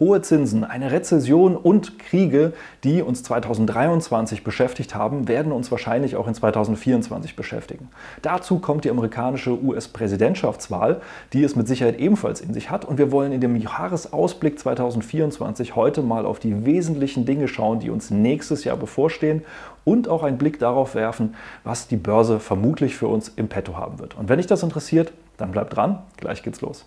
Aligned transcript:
Hohe 0.00 0.22
Zinsen, 0.22 0.62
eine 0.62 0.92
Rezession 0.92 1.56
und 1.56 1.98
Kriege, 1.98 2.52
die 2.84 3.02
uns 3.02 3.24
2023 3.24 4.44
beschäftigt 4.44 4.94
haben, 4.94 5.26
werden 5.26 5.50
uns 5.50 5.72
wahrscheinlich 5.72 6.14
auch 6.14 6.28
in 6.28 6.34
2024 6.34 7.34
beschäftigen. 7.34 7.88
Dazu 8.22 8.60
kommt 8.60 8.84
die 8.84 8.90
amerikanische 8.90 9.60
US-Präsidentschaftswahl, 9.60 11.00
die 11.32 11.42
es 11.42 11.56
mit 11.56 11.66
Sicherheit 11.66 11.98
ebenfalls 11.98 12.40
in 12.40 12.54
sich 12.54 12.70
hat. 12.70 12.84
Und 12.84 12.98
wir 12.98 13.10
wollen 13.10 13.32
in 13.32 13.40
dem 13.40 13.56
Jahresausblick 13.56 14.58
2024 14.60 15.74
heute 15.74 16.02
mal 16.02 16.26
auf 16.26 16.38
die 16.38 16.64
wesentlichen 16.64 17.24
Dinge 17.24 17.48
schauen, 17.48 17.80
die 17.80 17.90
uns 17.90 18.10
nächstes 18.10 18.62
Jahr 18.62 18.76
bevorstehen 18.76 19.44
und 19.84 20.08
auch 20.08 20.22
einen 20.22 20.38
Blick 20.38 20.60
darauf 20.60 20.94
werfen, 20.94 21.34
was 21.64 21.88
die 21.88 21.96
Börse 21.96 22.38
vermutlich 22.38 22.94
für 22.94 23.08
uns 23.08 23.28
im 23.34 23.48
Petto 23.48 23.76
haben 23.76 23.98
wird. 23.98 24.16
Und 24.16 24.28
wenn 24.28 24.36
dich 24.36 24.46
das 24.46 24.62
interessiert, 24.62 25.12
dann 25.38 25.50
bleib 25.50 25.70
dran, 25.70 25.98
gleich 26.16 26.44
geht's 26.44 26.60
los. 26.60 26.86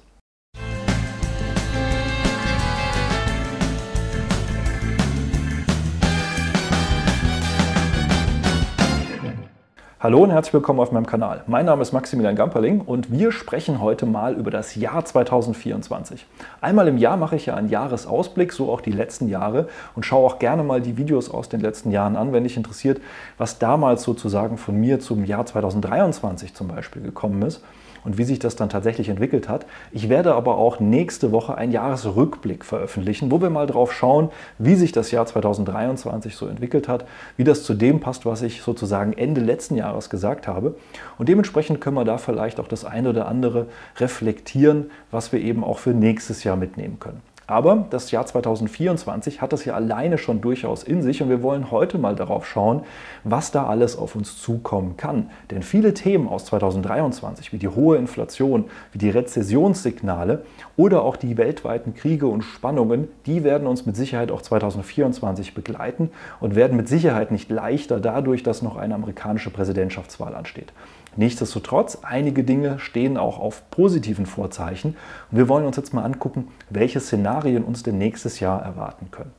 Hallo 10.04 10.24
und 10.24 10.32
herzlich 10.32 10.56
willkommen 10.56 10.80
auf 10.80 10.92
meinem 10.92 11.06
Kanal. 11.06 11.44
Mein 11.46 11.68
Name 11.68 11.84
ist 11.84 11.92
Maximilian 11.92 12.36
Gamperling 12.36 12.82
und 12.82 13.12
wir 13.12 13.32
sprechen 13.32 13.80
heute 13.80 14.08
mal 14.08 14.34
über 14.34 14.50
das 14.50 14.74
Jahr 14.74 15.06
2024. 15.06 16.26
Einmal 16.60 16.88
im 16.88 16.98
Jahr 16.98 17.18
mache 17.18 17.36
ich 17.36 17.46
ja 17.46 17.54
einen 17.54 17.70
Jahresausblick, 17.70 18.52
so 18.52 18.72
auch 18.72 18.82
die 18.82 18.94
letzten 18.94 19.28
Jahre 19.28 19.68
und 19.96 20.04
schaue 20.04 20.26
auch 20.26 20.40
gerne 20.40 20.64
mal 20.64 20.82
die 20.82 20.98
Videos 20.98 21.30
aus 21.30 21.50
den 21.50 21.60
letzten 21.60 21.92
Jahren 21.92 22.16
an, 22.16 22.34
wenn 22.34 22.46
dich 22.46 22.58
interessiert, 22.58 23.00
was 23.38 23.60
damals 23.60 24.02
sozusagen 24.02 24.58
von 24.58 24.76
mir 24.76 25.00
zum 25.00 25.24
Jahr 25.24 25.46
2023 25.46 26.56
zum 26.56 26.68
Beispiel 26.68 27.04
gekommen 27.04 27.44
ist 27.44 27.62
und 28.04 28.18
wie 28.18 28.24
sich 28.24 28.40
das 28.40 28.56
dann 28.56 28.70
tatsächlich 28.70 29.10
entwickelt 29.10 29.48
hat. 29.48 29.68
Ich 29.92 30.10
werde 30.10 30.34
aber 30.34 30.58
auch 30.58 30.80
nächste 30.80 31.32
Woche 31.32 31.54
einen 31.56 31.72
Jahresrückblick 31.72 32.66
veröffentlichen, 32.66 33.30
wo 33.30 33.40
wir 33.40 33.52
mal 33.52 33.68
drauf 33.68 33.94
schauen, 33.94 34.30
wie 34.58 34.74
sich 34.74 34.92
das 34.92 35.12
Jahr 35.12 35.28
2023 35.28 36.36
so 36.36 36.48
entwickelt 36.48 36.88
hat, 36.88 37.06
wie 37.38 37.44
das 37.44 37.62
zu 37.62 37.76
dem 37.76 38.00
passt, 38.00 38.26
was 38.26 38.42
ich 38.42 38.64
sozusagen 38.64 39.14
Ende 39.14 39.42
letzten 39.42 39.76
Jahres 39.76 39.91
gesagt 40.10 40.48
habe. 40.48 40.76
Und 41.18 41.30
dementsprechend 41.30 41.82
können 41.82 41.96
wir 41.96 42.06
da 42.06 42.18
vielleicht 42.18 42.60
auch 42.60 42.68
das 42.68 42.86
eine 42.86 43.10
oder 43.10 43.28
andere 43.28 43.68
reflektieren, 43.98 44.92
was 45.12 45.32
wir 45.32 45.42
eben 45.42 45.64
auch 45.64 45.80
für 45.80 45.92
nächstes 45.92 46.44
Jahr 46.44 46.56
mitnehmen 46.56 47.00
können. 47.00 47.22
Aber 47.52 47.86
das 47.90 48.12
Jahr 48.12 48.26
2024 48.26 49.42
hat 49.42 49.52
das 49.52 49.66
ja 49.66 49.74
alleine 49.74 50.18
schon 50.18 50.40
durchaus 50.40 50.84
in 50.84 51.02
sich 51.02 51.22
und 51.22 51.28
wir 51.28 51.44
wollen 51.44 51.70
heute 51.70 51.98
mal 51.98 52.16
darauf 52.16 52.48
schauen, 52.48 52.84
was 53.26 53.52
da 53.52 53.66
alles 53.66 53.98
auf 53.98 54.16
uns 54.16 54.42
zukommen 54.42 54.96
kann. 54.96 55.30
Denn 55.50 55.62
viele 55.62 55.94
Themen 55.94 56.30
aus 56.30 56.46
2023, 56.46 57.52
wie 57.52 57.58
die 57.58 57.68
hohe 57.68 57.98
Inflation, 57.98 58.70
wie 58.94 59.00
die 59.00 59.10
Rezessionssignale 59.10 60.46
oder 60.78 61.02
auch 61.02 61.18
die 61.18 61.36
weltweiten 61.38 61.94
Kriege 61.94 62.28
und 62.28 62.44
Spannungen, 62.44 63.10
die 63.26 63.44
werden 63.44 63.68
uns 63.68 63.86
mit 63.86 63.98
Sicherheit 63.98 64.32
auch 64.32 64.42
2024 64.42 65.54
begleiten 65.54 66.10
und 66.40 66.56
werden 66.56 66.78
mit 66.78 66.88
Sicherheit 66.88 67.32
nicht 67.32 67.52
leichter 67.52 68.00
dadurch, 68.00 68.44
dass 68.44 68.62
noch 68.62 68.78
eine 68.78 68.96
amerikanische 68.96 69.50
Präsidentschaftswahl 69.50 70.36
ansteht. 70.36 70.72
Nichtsdestotrotz, 71.18 72.00
einige 72.04 72.44
Dinge 72.44 72.80
stehen 72.80 73.18
auch 73.18 73.38
auf 73.40 73.70
positiven 73.70 74.26
Vorzeichen 74.26 74.96
und 75.30 75.38
wir 75.38 75.50
wollen 75.50 75.66
uns 75.66 75.76
jetzt 75.76 75.94
mal 75.94 76.04
angucken, 76.04 76.48
welche 76.70 77.02
Szenarien 77.02 77.64
uns 77.64 77.84
denn 77.84 77.98
nächstes 77.98 78.40
Jahr 78.40 78.62
erwarten 78.62 79.12
können. 79.12 79.32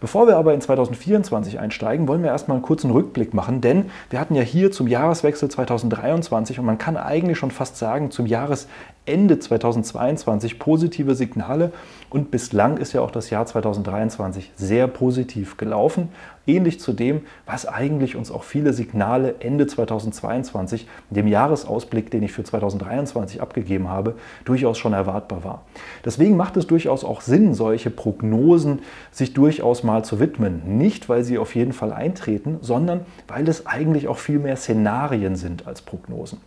Bevor 0.00 0.28
wir 0.28 0.36
aber 0.36 0.54
in 0.54 0.60
2024 0.60 1.58
einsteigen, 1.58 2.06
wollen 2.06 2.22
wir 2.22 2.30
erstmal 2.30 2.56
einen 2.56 2.62
kurzen 2.62 2.92
Rückblick 2.92 3.34
machen, 3.34 3.60
denn 3.60 3.90
wir 4.10 4.20
hatten 4.20 4.36
ja 4.36 4.42
hier 4.42 4.70
zum 4.70 4.86
Jahreswechsel 4.86 5.50
2023 5.50 6.60
und 6.60 6.66
man 6.66 6.78
kann 6.78 6.96
eigentlich 6.96 7.36
schon 7.36 7.50
fast 7.50 7.78
sagen, 7.78 8.12
zum 8.12 8.26
Jahresende 8.26 8.72
2022 9.38 10.58
positive 10.58 11.14
Signale 11.14 11.72
und 12.10 12.30
bislang 12.30 12.76
ist 12.76 12.92
ja 12.92 13.00
auch 13.00 13.10
das 13.10 13.30
Jahr 13.30 13.46
2023 13.46 14.52
sehr 14.56 14.86
positiv 14.86 15.56
gelaufen 15.56 16.10
ähnlich 16.48 16.80
zu 16.80 16.92
dem, 16.92 17.22
was 17.46 17.66
eigentlich 17.66 18.16
uns 18.16 18.30
auch 18.30 18.42
viele 18.42 18.72
Signale 18.72 19.36
Ende 19.40 19.66
2022, 19.66 20.88
dem 21.10 21.28
Jahresausblick, 21.28 22.10
den 22.10 22.22
ich 22.22 22.32
für 22.32 22.42
2023 22.42 23.40
abgegeben 23.40 23.88
habe, 23.88 24.14
durchaus 24.44 24.78
schon 24.78 24.94
erwartbar 24.94 25.44
war. 25.44 25.62
Deswegen 26.04 26.36
macht 26.36 26.56
es 26.56 26.66
durchaus 26.66 27.04
auch 27.04 27.20
Sinn, 27.20 27.54
solche 27.54 27.90
Prognosen 27.90 28.80
sich 29.12 29.34
durchaus 29.34 29.82
mal 29.82 30.04
zu 30.04 30.18
widmen. 30.18 30.78
Nicht, 30.78 31.08
weil 31.08 31.22
sie 31.22 31.38
auf 31.38 31.54
jeden 31.54 31.72
Fall 31.72 31.92
eintreten, 31.92 32.58
sondern 32.62 33.00
weil 33.28 33.48
es 33.48 33.66
eigentlich 33.66 34.08
auch 34.08 34.18
viel 34.18 34.38
mehr 34.38 34.56
Szenarien 34.56 35.36
sind 35.36 35.66
als 35.66 35.82
Prognosen. 35.82 36.40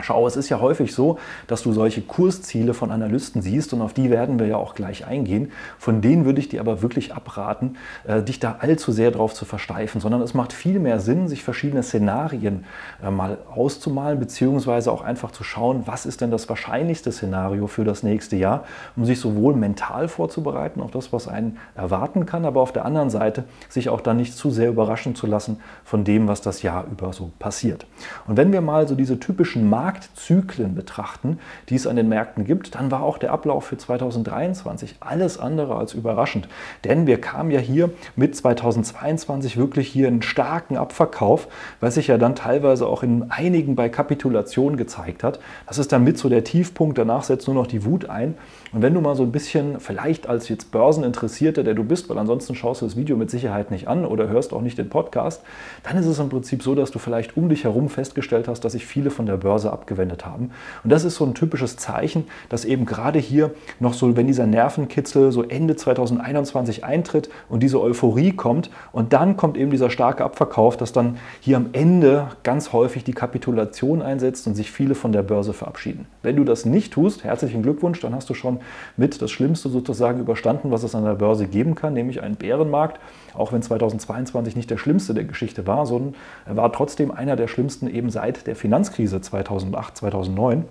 Schau, 0.00 0.26
es 0.26 0.36
ist 0.36 0.50
ja 0.50 0.60
häufig 0.60 0.94
so, 0.94 1.18
dass 1.46 1.62
du 1.62 1.72
solche 1.72 2.02
Kursziele 2.02 2.74
von 2.74 2.90
Analysten 2.90 3.40
siehst 3.40 3.72
und 3.72 3.80
auf 3.80 3.94
die 3.94 4.10
werden 4.10 4.38
wir 4.38 4.46
ja 4.46 4.56
auch 4.56 4.74
gleich 4.74 5.06
eingehen. 5.06 5.52
Von 5.78 6.02
denen 6.02 6.26
würde 6.26 6.38
ich 6.38 6.48
dir 6.48 6.60
aber 6.60 6.82
wirklich 6.82 7.14
abraten, 7.14 7.76
äh, 8.06 8.22
dich 8.22 8.38
da 8.38 8.56
allzu 8.60 8.92
sehr 8.92 9.10
drauf 9.10 9.32
zu 9.32 9.46
versteifen, 9.46 10.00
sondern 10.00 10.20
es 10.20 10.34
macht 10.34 10.52
viel 10.52 10.78
mehr 10.80 11.00
Sinn, 11.00 11.28
sich 11.28 11.42
verschiedene 11.42 11.82
Szenarien 11.82 12.66
äh, 13.02 13.10
mal 13.10 13.38
auszumalen, 13.54 14.18
beziehungsweise 14.18 14.92
auch 14.92 15.00
einfach 15.00 15.30
zu 15.30 15.44
schauen, 15.44 15.84
was 15.86 16.04
ist 16.04 16.20
denn 16.20 16.30
das 16.30 16.48
wahrscheinlichste 16.48 17.10
Szenario 17.10 17.66
für 17.66 17.84
das 17.84 18.02
nächste 18.02 18.36
Jahr, 18.36 18.64
um 18.96 19.06
sich 19.06 19.18
sowohl 19.18 19.54
mental 19.54 20.08
vorzubereiten 20.08 20.82
auf 20.82 20.90
das, 20.90 21.12
was 21.12 21.26
einen 21.26 21.56
erwarten 21.74 22.26
kann, 22.26 22.44
aber 22.44 22.60
auf 22.60 22.72
der 22.72 22.84
anderen 22.84 23.08
Seite 23.08 23.44
sich 23.70 23.88
auch 23.88 24.02
dann 24.02 24.18
nicht 24.18 24.36
zu 24.36 24.50
sehr 24.50 24.68
überraschen 24.68 25.14
zu 25.14 25.26
lassen 25.26 25.60
von 25.84 26.04
dem, 26.04 26.28
was 26.28 26.42
das 26.42 26.62
Jahr 26.62 26.84
über 26.90 27.12
so 27.14 27.30
passiert. 27.38 27.86
Und 28.26 28.36
wenn 28.36 28.52
wir 28.52 28.60
mal 28.60 28.86
so 28.86 28.94
diese 28.94 29.18
typischen 29.18 29.68
Marktzyklen 29.86 30.74
betrachten, 30.74 31.38
die 31.68 31.76
es 31.76 31.86
an 31.86 31.94
den 31.94 32.08
Märkten 32.08 32.44
gibt, 32.44 32.74
dann 32.74 32.90
war 32.90 33.04
auch 33.04 33.18
der 33.18 33.30
Ablauf 33.30 33.66
für 33.66 33.78
2023 33.78 34.96
alles 34.98 35.38
andere 35.38 35.76
als 35.76 35.94
überraschend. 35.94 36.48
Denn 36.82 37.06
wir 37.06 37.20
kamen 37.20 37.52
ja 37.52 37.60
hier 37.60 37.90
mit 38.16 38.34
2022 38.34 39.56
wirklich 39.56 39.86
hier 39.86 40.08
einen 40.08 40.22
starken 40.22 40.76
Abverkauf, 40.76 41.46
was 41.78 41.94
sich 41.94 42.08
ja 42.08 42.18
dann 42.18 42.34
teilweise 42.34 42.88
auch 42.88 43.04
in 43.04 43.30
einigen 43.30 43.76
bei 43.76 43.88
Kapitulation 43.88 44.76
gezeigt 44.76 45.22
hat. 45.22 45.38
Das 45.68 45.78
ist 45.78 45.92
dann 45.92 46.02
mit 46.02 46.18
so 46.18 46.28
der 46.28 46.42
Tiefpunkt, 46.42 46.98
danach 46.98 47.22
setzt 47.22 47.46
nur 47.46 47.54
noch 47.54 47.68
die 47.68 47.84
Wut 47.84 48.10
ein. 48.10 48.34
Und 48.72 48.82
wenn 48.82 48.94
du 48.94 49.00
mal 49.00 49.14
so 49.14 49.22
ein 49.22 49.30
bisschen, 49.30 49.78
vielleicht 49.78 50.28
als 50.28 50.48
jetzt 50.48 50.72
Börseninteressierter, 50.72 51.62
der 51.62 51.74
du 51.74 51.84
bist, 51.84 52.08
weil 52.08 52.18
ansonsten 52.18 52.54
schaust 52.54 52.82
du 52.82 52.86
das 52.86 52.96
Video 52.96 53.16
mit 53.16 53.30
Sicherheit 53.30 53.70
nicht 53.70 53.86
an 53.86 54.04
oder 54.04 54.28
hörst 54.28 54.52
auch 54.52 54.60
nicht 54.60 54.76
den 54.76 54.88
Podcast, 54.88 55.42
dann 55.84 55.96
ist 55.96 56.06
es 56.06 56.18
im 56.18 56.28
Prinzip 56.28 56.62
so, 56.62 56.74
dass 56.74 56.90
du 56.90 56.98
vielleicht 56.98 57.36
um 57.36 57.48
dich 57.48 57.64
herum 57.64 57.88
festgestellt 57.88 58.48
hast, 58.48 58.62
dass 58.64 58.72
sich 58.72 58.84
viele 58.84 59.10
von 59.10 59.26
der 59.26 59.36
Börse 59.36 59.72
abgewendet 59.72 60.26
haben. 60.26 60.50
Und 60.82 60.90
das 60.90 61.04
ist 61.04 61.14
so 61.14 61.24
ein 61.24 61.34
typisches 61.34 61.76
Zeichen, 61.76 62.24
dass 62.48 62.64
eben 62.64 62.86
gerade 62.86 63.20
hier 63.20 63.52
noch 63.78 63.94
so, 63.94 64.16
wenn 64.16 64.26
dieser 64.26 64.46
Nervenkitzel 64.46 65.30
so 65.30 65.44
Ende 65.44 65.76
2021 65.76 66.84
eintritt 66.84 67.30
und 67.48 67.62
diese 67.62 67.80
Euphorie 67.80 68.32
kommt 68.32 68.70
und 68.92 69.12
dann 69.12 69.36
kommt 69.36 69.56
eben 69.56 69.70
dieser 69.70 69.90
starke 69.90 70.24
Abverkauf, 70.24 70.76
dass 70.76 70.92
dann 70.92 71.18
hier 71.40 71.56
am 71.56 71.68
Ende 71.72 72.28
ganz 72.42 72.72
häufig 72.72 73.04
die 73.04 73.14
Kapitulation 73.14 74.02
einsetzt 74.02 74.46
und 74.48 74.54
sich 74.56 74.72
viele 74.72 74.96
von 74.96 75.12
der 75.12 75.22
Börse 75.22 75.52
verabschieden. 75.52 76.06
Wenn 76.22 76.36
du 76.36 76.44
das 76.44 76.64
nicht 76.64 76.92
tust, 76.92 77.22
herzlichen 77.22 77.62
Glückwunsch, 77.62 78.00
dann 78.00 78.14
hast 78.14 78.28
du 78.28 78.34
schon 78.34 78.55
mit 78.96 79.20
das 79.20 79.30
Schlimmste 79.30 79.68
sozusagen 79.68 80.20
überstanden, 80.20 80.70
was 80.70 80.82
es 80.82 80.94
an 80.94 81.04
der 81.04 81.14
Börse 81.14 81.46
geben 81.46 81.74
kann, 81.74 81.94
nämlich 81.94 82.22
einen 82.22 82.36
Bärenmarkt. 82.36 83.00
Auch 83.34 83.52
wenn 83.52 83.62
2022 83.62 84.56
nicht 84.56 84.70
der 84.70 84.78
schlimmste 84.78 85.14
der 85.14 85.24
Geschichte 85.24 85.66
war, 85.66 85.86
sondern 85.86 86.14
er 86.46 86.56
war 86.56 86.72
trotzdem 86.72 87.10
einer 87.10 87.36
der 87.36 87.48
schlimmsten 87.48 87.88
eben 87.88 88.10
seit 88.10 88.46
der 88.46 88.56
Finanzkrise 88.56 89.20
2008, 89.20 89.96
2009. 89.96 90.64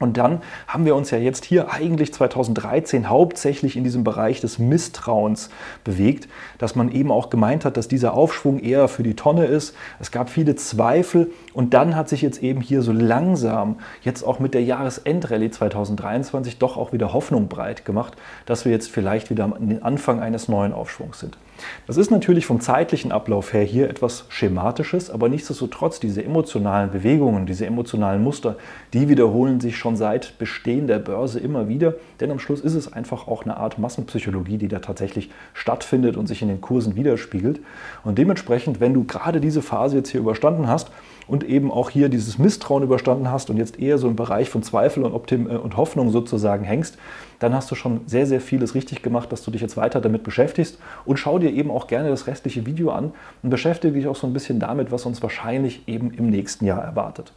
Und 0.00 0.16
dann 0.16 0.42
haben 0.66 0.84
wir 0.84 0.96
uns 0.96 1.10
ja 1.12 1.18
jetzt 1.18 1.44
hier 1.44 1.72
eigentlich 1.72 2.12
2013 2.12 3.08
hauptsächlich 3.08 3.76
in 3.76 3.84
diesem 3.84 4.02
Bereich 4.02 4.40
des 4.40 4.58
Misstrauens 4.58 5.50
bewegt, 5.84 6.28
dass 6.58 6.74
man 6.74 6.90
eben 6.90 7.12
auch 7.12 7.30
gemeint 7.30 7.64
hat, 7.64 7.76
dass 7.76 7.86
dieser 7.86 8.14
Aufschwung 8.14 8.58
eher 8.58 8.88
für 8.88 9.04
die 9.04 9.14
Tonne 9.14 9.46
ist. 9.46 9.74
Es 10.00 10.10
gab 10.10 10.30
viele 10.30 10.56
Zweifel 10.56 11.30
und 11.52 11.74
dann 11.74 11.94
hat 11.94 12.08
sich 12.08 12.22
jetzt 12.22 12.42
eben 12.42 12.60
hier 12.60 12.82
so 12.82 12.92
langsam, 12.92 13.76
jetzt 14.02 14.24
auch 14.24 14.40
mit 14.40 14.52
der 14.52 14.64
Jahresendrallye 14.64 15.50
2023, 15.50 16.58
doch 16.58 16.76
auch 16.76 16.92
wieder 16.92 17.12
Hoffnung 17.12 17.46
breit 17.48 17.84
gemacht, 17.84 18.14
dass 18.46 18.64
wir 18.64 18.72
jetzt 18.72 18.90
vielleicht 18.90 19.30
wieder 19.30 19.44
am 19.44 19.78
Anfang 19.80 20.20
eines 20.20 20.48
neuen 20.48 20.72
Aufschwungs 20.72 21.20
sind. 21.20 21.38
Das 21.86 21.96
ist 21.96 22.10
natürlich 22.10 22.46
vom 22.46 22.60
zeitlichen 22.60 23.12
Ablauf 23.12 23.52
her 23.52 23.62
hier 23.62 23.90
etwas 23.90 24.24
Schematisches, 24.28 25.10
aber 25.10 25.28
nichtsdestotrotz 25.28 26.00
diese 26.00 26.24
emotionalen 26.24 26.90
Bewegungen, 26.90 27.46
diese 27.46 27.66
emotionalen 27.66 28.22
Muster, 28.22 28.56
die 28.92 29.08
wiederholen 29.08 29.60
sich 29.60 29.76
schon 29.76 29.96
seit 29.96 30.38
Bestehen 30.38 30.86
der 30.86 30.98
Börse 30.98 31.40
immer 31.40 31.68
wieder, 31.68 31.94
denn 32.20 32.30
am 32.30 32.38
Schluss 32.38 32.60
ist 32.60 32.74
es 32.74 32.92
einfach 32.92 33.28
auch 33.28 33.44
eine 33.44 33.56
Art 33.56 33.78
Massenpsychologie, 33.78 34.58
die 34.58 34.68
da 34.68 34.78
tatsächlich 34.78 35.30
stattfindet 35.52 36.16
und 36.16 36.26
sich 36.26 36.42
in 36.42 36.48
den 36.48 36.60
Kursen 36.60 36.96
widerspiegelt. 36.96 37.60
Und 38.04 38.18
dementsprechend, 38.18 38.80
wenn 38.80 38.94
du 38.94 39.04
gerade 39.04 39.40
diese 39.40 39.62
Phase 39.62 39.96
jetzt 39.96 40.10
hier 40.10 40.20
überstanden 40.20 40.68
hast 40.68 40.90
und 41.26 41.44
eben 41.44 41.70
auch 41.70 41.90
hier 41.90 42.08
dieses 42.08 42.38
Misstrauen 42.38 42.82
überstanden 42.82 43.30
hast 43.30 43.50
und 43.50 43.56
jetzt 43.56 43.78
eher 43.78 43.98
so 43.98 44.08
im 44.08 44.16
Bereich 44.16 44.50
von 44.50 44.62
Zweifel 44.62 45.04
und, 45.04 45.12
Optim 45.12 45.48
äh, 45.48 45.56
und 45.56 45.76
Hoffnung 45.76 46.10
sozusagen 46.10 46.64
hängst, 46.64 46.98
dann 47.38 47.54
hast 47.54 47.70
du 47.70 47.74
schon 47.74 48.00
sehr, 48.06 48.26
sehr 48.26 48.40
vieles 48.40 48.74
richtig 48.74 49.02
gemacht, 49.02 49.30
dass 49.32 49.42
du 49.42 49.50
dich 49.50 49.60
jetzt 49.60 49.76
weiter 49.76 50.00
damit 50.00 50.22
beschäftigst. 50.22 50.78
Und 51.04 51.18
schau 51.18 51.38
dir 51.38 51.43
eben 51.50 51.70
auch 51.70 51.86
gerne 51.86 52.08
das 52.08 52.26
restliche 52.26 52.66
Video 52.66 52.90
an 52.90 53.12
und 53.42 53.50
beschäftige 53.50 53.94
dich 53.94 54.06
auch 54.06 54.16
so 54.16 54.26
ein 54.26 54.32
bisschen 54.32 54.60
damit, 54.60 54.90
was 54.92 55.06
uns 55.06 55.22
wahrscheinlich 55.22 55.86
eben 55.88 56.10
im 56.12 56.28
nächsten 56.30 56.64
Jahr 56.64 56.82
erwartet. 56.82 57.32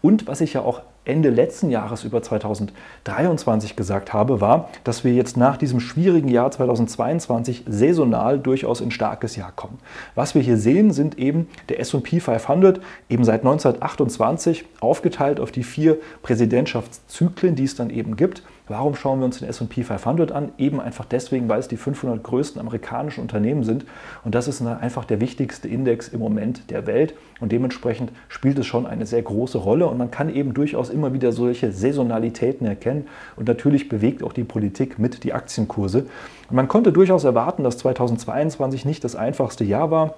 Und 0.00 0.26
was 0.26 0.40
ich 0.40 0.54
ja 0.54 0.62
auch 0.62 0.82
Ende 1.04 1.30
letzten 1.30 1.70
Jahres 1.70 2.04
über 2.04 2.22
2023 2.22 3.74
gesagt 3.74 4.12
habe, 4.12 4.40
war, 4.40 4.68
dass 4.84 5.02
wir 5.02 5.12
jetzt 5.12 5.36
nach 5.36 5.56
diesem 5.56 5.80
schwierigen 5.80 6.28
Jahr 6.28 6.52
2022 6.52 7.64
saisonal 7.66 8.38
durchaus 8.38 8.80
in 8.80 8.92
starkes 8.92 9.34
Jahr 9.34 9.50
kommen. 9.50 9.80
Was 10.14 10.36
wir 10.36 10.42
hier 10.42 10.56
sehen, 10.56 10.92
sind 10.92 11.18
eben 11.18 11.48
der 11.68 11.80
SP 11.82 12.22
500, 12.22 12.80
eben 13.08 13.24
seit 13.24 13.40
1928 13.40 14.64
aufgeteilt 14.78 15.40
auf 15.40 15.50
die 15.50 15.64
vier 15.64 15.98
Präsidentschaftszyklen, 16.22 17.56
die 17.56 17.64
es 17.64 17.74
dann 17.74 17.90
eben 17.90 18.14
gibt. 18.14 18.44
Warum 18.68 18.94
schauen 18.94 19.18
wir 19.18 19.24
uns 19.24 19.40
den 19.40 19.48
SP 19.50 19.82
500 19.82 20.30
an? 20.30 20.52
Eben 20.56 20.80
einfach 20.80 21.04
deswegen, 21.04 21.48
weil 21.48 21.58
es 21.58 21.66
die 21.66 21.76
500 21.76 22.22
größten 22.22 22.60
amerikanischen 22.60 23.20
Unternehmen 23.20 23.64
sind. 23.64 23.84
Und 24.24 24.36
das 24.36 24.46
ist 24.46 24.62
einfach 24.62 25.04
der 25.04 25.20
wichtigste 25.20 25.66
Index 25.66 26.06
im 26.06 26.20
Moment 26.20 26.70
der 26.70 26.86
Welt. 26.86 27.14
Und 27.40 27.50
dementsprechend 27.50 28.12
spielt 28.28 28.58
es 28.58 28.66
schon 28.66 28.86
eine 28.86 29.04
sehr 29.04 29.22
große 29.22 29.58
Rolle. 29.58 29.88
Und 29.88 29.98
man 29.98 30.12
kann 30.12 30.32
eben 30.32 30.54
durchaus 30.54 30.90
immer 30.90 31.12
wieder 31.12 31.32
solche 31.32 31.72
Saisonalitäten 31.72 32.64
erkennen. 32.66 33.08
Und 33.34 33.48
natürlich 33.48 33.88
bewegt 33.88 34.22
auch 34.22 34.32
die 34.32 34.44
Politik 34.44 34.96
mit 34.98 35.24
die 35.24 35.32
Aktienkurse. 35.32 36.06
Und 36.48 36.56
man 36.56 36.68
konnte 36.68 36.92
durchaus 36.92 37.24
erwarten, 37.24 37.64
dass 37.64 37.78
2022 37.78 38.84
nicht 38.84 39.02
das 39.02 39.16
einfachste 39.16 39.64
Jahr 39.64 39.90
war. 39.90 40.14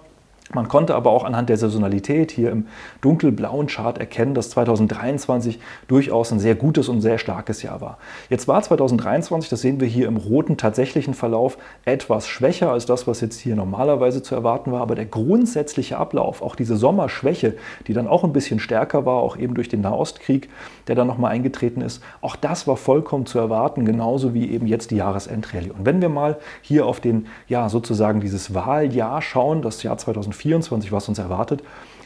Man 0.55 0.69
konnte 0.69 0.95
aber 0.95 1.11
auch 1.11 1.25
anhand 1.25 1.49
der 1.49 1.57
Saisonalität 1.57 2.31
hier 2.31 2.53
im 2.53 2.69
dunkelblauen 3.01 3.67
Chart 3.67 3.99
erkennen, 3.99 4.35
dass 4.35 4.51
2023 4.51 5.59
durchaus 5.89 6.31
ein 6.31 6.39
sehr 6.39 6.55
gutes 6.55 6.89
und 6.89 7.01
sehr 7.01 7.19
starkes 7.19 7.63
Jahr 7.63 7.81
war. 7.81 7.99
Jetzt 8.31 8.47
war 8.47 8.63
2023, 8.63 9.51
das 9.51 9.61
sehen 9.61 9.81
wir 9.81 9.89
hier 9.89 10.07
im 10.07 10.17
roten 10.17 10.57
tatsächlichen 10.57 11.15
Verlauf, 11.15 11.59
etwas 11.85 12.29
schwächer 12.29 12.71
als 12.71 12.87
das, 12.87 13.09
was 13.09 13.21
jetzt 13.21 13.41
hier 13.41 13.57
normalerweise 13.57 14.23
zu 14.23 14.37
erwarten 14.37 14.71
war. 14.71 14.81
Aber 14.81 14.95
der 14.95 15.07
grundsätzliche 15.07 15.99
Ablauf, 15.99 16.41
auch 16.41 16.55
diese 16.55 16.77
Sommerschwäche, 16.77 17.57
die 17.89 17.93
dann 17.93 18.07
auch 18.07 18.23
ein 18.23 18.33
bisschen 18.33 18.61
stärker 18.61 19.05
war, 19.05 19.17
auch 19.17 19.37
eben 19.37 19.55
durch 19.55 19.69
den 19.69 19.81
Nahostkrieg, 19.81 20.49
der 20.87 20.95
dann 20.95 21.09
nochmal 21.09 21.33
eingetreten 21.33 21.81
ist, 21.81 22.01
auch 22.21 22.37
das 22.37 22.69
war 22.69 22.77
vollkommen 22.77 23.27
zu 23.27 23.41
erwarten, 23.41 23.85
genauso 23.85 24.35
wie 24.35 24.53
eben 24.53 24.69
jetzt 24.69 24.93
die 24.93 24.97
Jahresendrallye. 24.97 25.73
Und 25.73 25.85
wenn 25.85 26.01
wir 26.01 26.09
mal 26.09 26.39
hier 26.63 26.87
auf 26.87 27.01
den, 27.01 27.27
ja, 27.49 27.69
sozusagen 27.69 28.21
dieses 28.21 28.55
Wahljahr 28.55 29.21
schauen, 29.21 29.61
das 29.61 29.83
Jahr 29.83 29.99
2024, 29.99 30.44
2024, 30.45 30.93
was 30.93 31.09
uns 31.09 31.19
erwartet, 31.19 31.63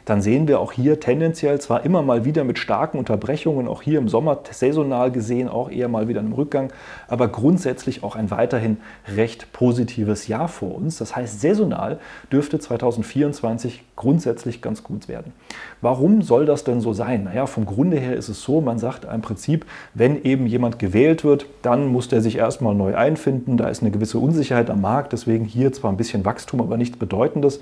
dann 0.08 0.22
sehen 0.22 0.48
wir 0.48 0.58
auch 0.58 0.72
hier 0.72 1.00
tendenziell 1.00 1.60
zwar 1.60 1.84
immer 1.84 2.00
mal 2.00 2.24
wieder 2.24 2.42
mit 2.42 2.58
starken 2.58 2.96
Unterbrechungen, 2.96 3.68
auch 3.68 3.82
hier 3.82 3.98
im 3.98 4.08
Sommer 4.08 4.38
saisonal 4.50 5.12
gesehen, 5.12 5.50
auch 5.50 5.70
eher 5.70 5.88
mal 5.88 6.08
wieder 6.08 6.20
im 6.20 6.32
Rückgang, 6.32 6.72
aber 7.08 7.28
grundsätzlich 7.28 8.02
auch 8.02 8.16
ein 8.16 8.30
weiterhin 8.30 8.78
recht 9.14 9.52
positives 9.52 10.26
Jahr 10.26 10.48
vor 10.48 10.74
uns. 10.76 10.96
Das 10.96 11.14
heißt, 11.14 11.42
saisonal 11.42 11.98
dürfte 12.32 12.58
2024 12.58 13.84
grundsätzlich 13.96 14.62
ganz 14.62 14.82
gut 14.82 15.08
werden. 15.08 15.34
Warum 15.82 16.22
soll 16.22 16.46
das 16.46 16.64
denn 16.64 16.80
so 16.80 16.94
sein? 16.94 17.24
Naja, 17.24 17.44
vom 17.44 17.66
Grunde 17.66 17.98
her 17.98 18.16
ist 18.16 18.30
es 18.30 18.40
so, 18.40 18.62
man 18.62 18.78
sagt 18.78 19.04
im 19.12 19.20
Prinzip, 19.20 19.66
wenn 19.92 20.22
eben 20.22 20.46
jemand 20.46 20.78
gewählt 20.78 21.22
wird, 21.22 21.44
dann 21.60 21.86
muss 21.86 22.08
der 22.08 22.22
sich 22.22 22.38
erstmal 22.38 22.74
neu 22.74 22.96
einfinden, 22.96 23.58
da 23.58 23.68
ist 23.68 23.82
eine 23.82 23.90
gewisse 23.90 24.18
Unsicherheit 24.18 24.70
am 24.70 24.80
Markt, 24.80 25.12
deswegen 25.12 25.44
hier 25.44 25.70
zwar 25.74 25.92
ein 25.92 25.98
bisschen 25.98 26.24
Wachstum, 26.24 26.62
aber 26.62 26.78
nichts 26.78 26.96
Bedeutendes. 26.96 27.60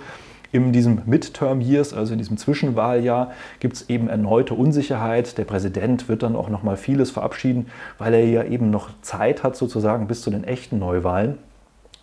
In 0.53 0.73
diesem 0.73 1.03
Midterm 1.07 1.61
Years, 1.61 1.93
also 1.93 2.13
in 2.13 2.19
diesem 2.19 2.37
Zwischenwahljahr, 2.37 3.33
gibt 3.61 3.77
es 3.77 3.89
eben 3.89 4.09
erneute 4.09 4.55
Unsicherheit. 4.55 5.39
Der 5.39 5.45
Präsident 5.45 6.09
wird 6.09 6.23
dann 6.23 6.37
auch 6.37 6.49
noch 6.49 6.63
mal 6.63 6.77
vieles 6.77 7.11
verabschieden, 7.11 7.67
weil 7.99 8.15
er 8.15 8.25
ja 8.25 8.45
eben 8.45 8.71
noch 8.71 8.91
Zeit 9.03 9.43
hat 9.43 9.57
sozusagen 9.57 10.07
bis 10.07 10.23
zu 10.23 10.31
den 10.31 10.45
echten 10.45 10.79
Neuwahlen 10.79 11.39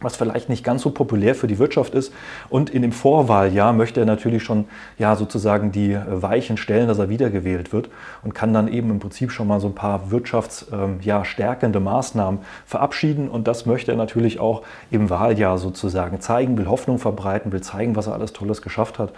was 0.04 0.16
vielleicht 0.16 0.50
nicht 0.50 0.64
ganz 0.64 0.82
so 0.82 0.92
populär 0.92 1.36
für 1.36 1.48
die 1.48 1.60
Wirtschaft 1.60 1.96
ist. 1.96 2.14
Und 2.50 2.70
in 2.70 2.82
dem 2.82 2.92
Vorwahljahr 2.92 3.74
möchte 3.74 4.00
er 4.00 4.06
natürlich 4.06 4.44
schon 4.44 4.66
ja, 4.98 5.16
sozusagen 5.16 5.72
die 5.72 5.98
Weichen 6.08 6.58
stellen, 6.58 6.88
dass 6.88 7.00
er 7.00 7.10
wiedergewählt 7.10 7.74
wird 7.74 7.90
und 8.24 8.34
kann 8.36 8.54
dann 8.54 8.68
eben 8.68 8.90
im 8.90 9.00
Prinzip 9.00 9.32
schon 9.32 9.48
mal 9.48 9.60
so 9.60 9.68
ein 9.68 9.76
paar 9.76 10.12
wirtschaftsstärkende 10.12 11.80
ähm, 11.80 11.86
ja, 11.86 11.92
Maßnahmen 11.92 12.40
verabschieden. 12.66 13.30
Und 13.30 13.48
das 13.48 13.66
möchte 13.66 13.92
er 13.92 13.98
natürlich 13.98 14.40
auch 14.40 14.64
im 14.92 15.10
Wahljahr 15.10 15.58
sozusagen 15.58 16.20
zeigen, 16.22 16.58
will 16.58 16.68
Hoffnung 16.68 17.00
verbreiten, 17.00 17.52
will 17.52 17.62
zeigen, 17.62 17.96
was 17.96 18.08
er 18.08 18.14
alles 18.14 18.34
Tolles 18.34 18.62
geschafft 18.62 19.00
hat. 19.00 19.14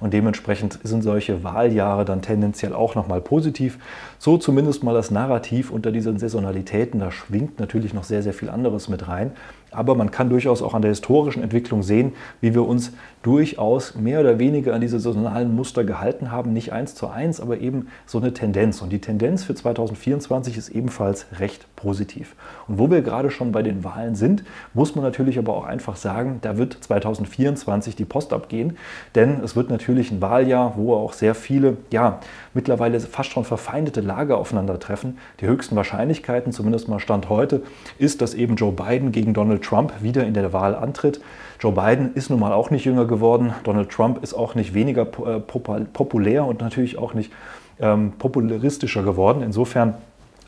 Und 0.00 0.14
dementsprechend 0.14 0.78
sind 0.82 1.02
solche 1.02 1.44
Wahljahre 1.44 2.06
dann 2.06 2.22
tendenziell 2.22 2.72
auch 2.72 2.94
nochmal 2.94 3.20
positiv. 3.20 3.78
So 4.18 4.38
zumindest 4.38 4.82
mal 4.82 4.94
das 4.94 5.10
Narrativ 5.10 5.70
unter 5.70 5.92
diesen 5.92 6.18
Saisonalitäten. 6.18 7.00
Da 7.00 7.10
schwingt 7.10 7.60
natürlich 7.60 7.92
noch 7.92 8.04
sehr, 8.04 8.22
sehr 8.22 8.32
viel 8.32 8.48
anderes 8.48 8.88
mit 8.88 9.08
rein. 9.08 9.32
Aber 9.70 9.94
man 9.94 10.10
kann 10.10 10.28
durchaus 10.28 10.62
auch 10.62 10.74
an 10.74 10.82
der 10.82 10.90
historischen 10.90 11.42
Entwicklung 11.42 11.82
sehen, 11.82 12.12
wie 12.40 12.54
wir 12.54 12.66
uns 12.66 12.92
durchaus 13.22 13.94
mehr 13.94 14.20
oder 14.20 14.38
weniger 14.38 14.74
an 14.74 14.80
diese 14.80 14.98
saisonalen 14.98 15.54
Muster 15.54 15.84
gehalten 15.84 16.30
haben. 16.30 16.52
Nicht 16.52 16.72
eins 16.72 16.94
zu 16.94 17.08
eins, 17.08 17.40
aber 17.40 17.58
eben 17.58 17.88
so 18.06 18.18
eine 18.18 18.32
Tendenz. 18.32 18.82
Und 18.82 18.90
die 18.90 19.00
Tendenz 19.00 19.44
für 19.44 19.54
2024 19.54 20.56
ist 20.56 20.68
ebenfalls 20.70 21.26
recht 21.38 21.66
positiv. 21.80 22.34
Und 22.68 22.78
wo 22.78 22.90
wir 22.90 23.02
gerade 23.02 23.30
schon 23.30 23.52
bei 23.52 23.62
den 23.62 23.84
Wahlen 23.84 24.14
sind, 24.14 24.44
muss 24.74 24.94
man 24.94 25.04
natürlich 25.04 25.38
aber 25.38 25.56
auch 25.56 25.64
einfach 25.64 25.96
sagen, 25.96 26.38
da 26.42 26.58
wird 26.58 26.76
2024 26.80 27.96
die 27.96 28.04
Post 28.04 28.32
abgehen. 28.32 28.76
Denn 29.14 29.40
es 29.42 29.56
wird 29.56 29.70
natürlich 29.70 30.10
ein 30.10 30.20
Wahljahr, 30.20 30.74
wo 30.76 30.94
auch 30.94 31.12
sehr 31.12 31.34
viele, 31.34 31.78
ja, 31.90 32.20
mittlerweile 32.54 33.00
fast 33.00 33.30
schon 33.30 33.44
verfeindete 33.44 34.00
Lager 34.00 34.38
aufeinandertreffen. 34.38 35.18
Die 35.40 35.46
höchsten 35.46 35.76
Wahrscheinlichkeiten, 35.76 36.52
zumindest 36.52 36.88
mal 36.88 37.00
Stand 37.00 37.28
heute, 37.28 37.62
ist, 37.98 38.20
dass 38.20 38.34
eben 38.34 38.56
Joe 38.56 38.72
Biden 38.72 39.12
gegen 39.12 39.34
Donald 39.34 39.62
Trump 39.62 39.92
wieder 40.00 40.26
in 40.26 40.34
der 40.34 40.52
Wahl 40.52 40.74
antritt. 40.74 41.20
Joe 41.60 41.72
Biden 41.72 42.14
ist 42.14 42.30
nun 42.30 42.40
mal 42.40 42.52
auch 42.52 42.70
nicht 42.70 42.84
jünger 42.84 43.06
geworden. 43.06 43.54
Donald 43.64 43.90
Trump 43.90 44.22
ist 44.22 44.34
auch 44.34 44.54
nicht 44.54 44.74
weniger 44.74 45.02
äh, 45.02 45.40
populär 45.40 46.44
und 46.44 46.60
natürlich 46.60 46.98
auch 46.98 47.14
nicht 47.14 47.32
ähm, 47.80 48.12
popularistischer 48.18 49.02
geworden. 49.02 49.42
Insofern 49.42 49.94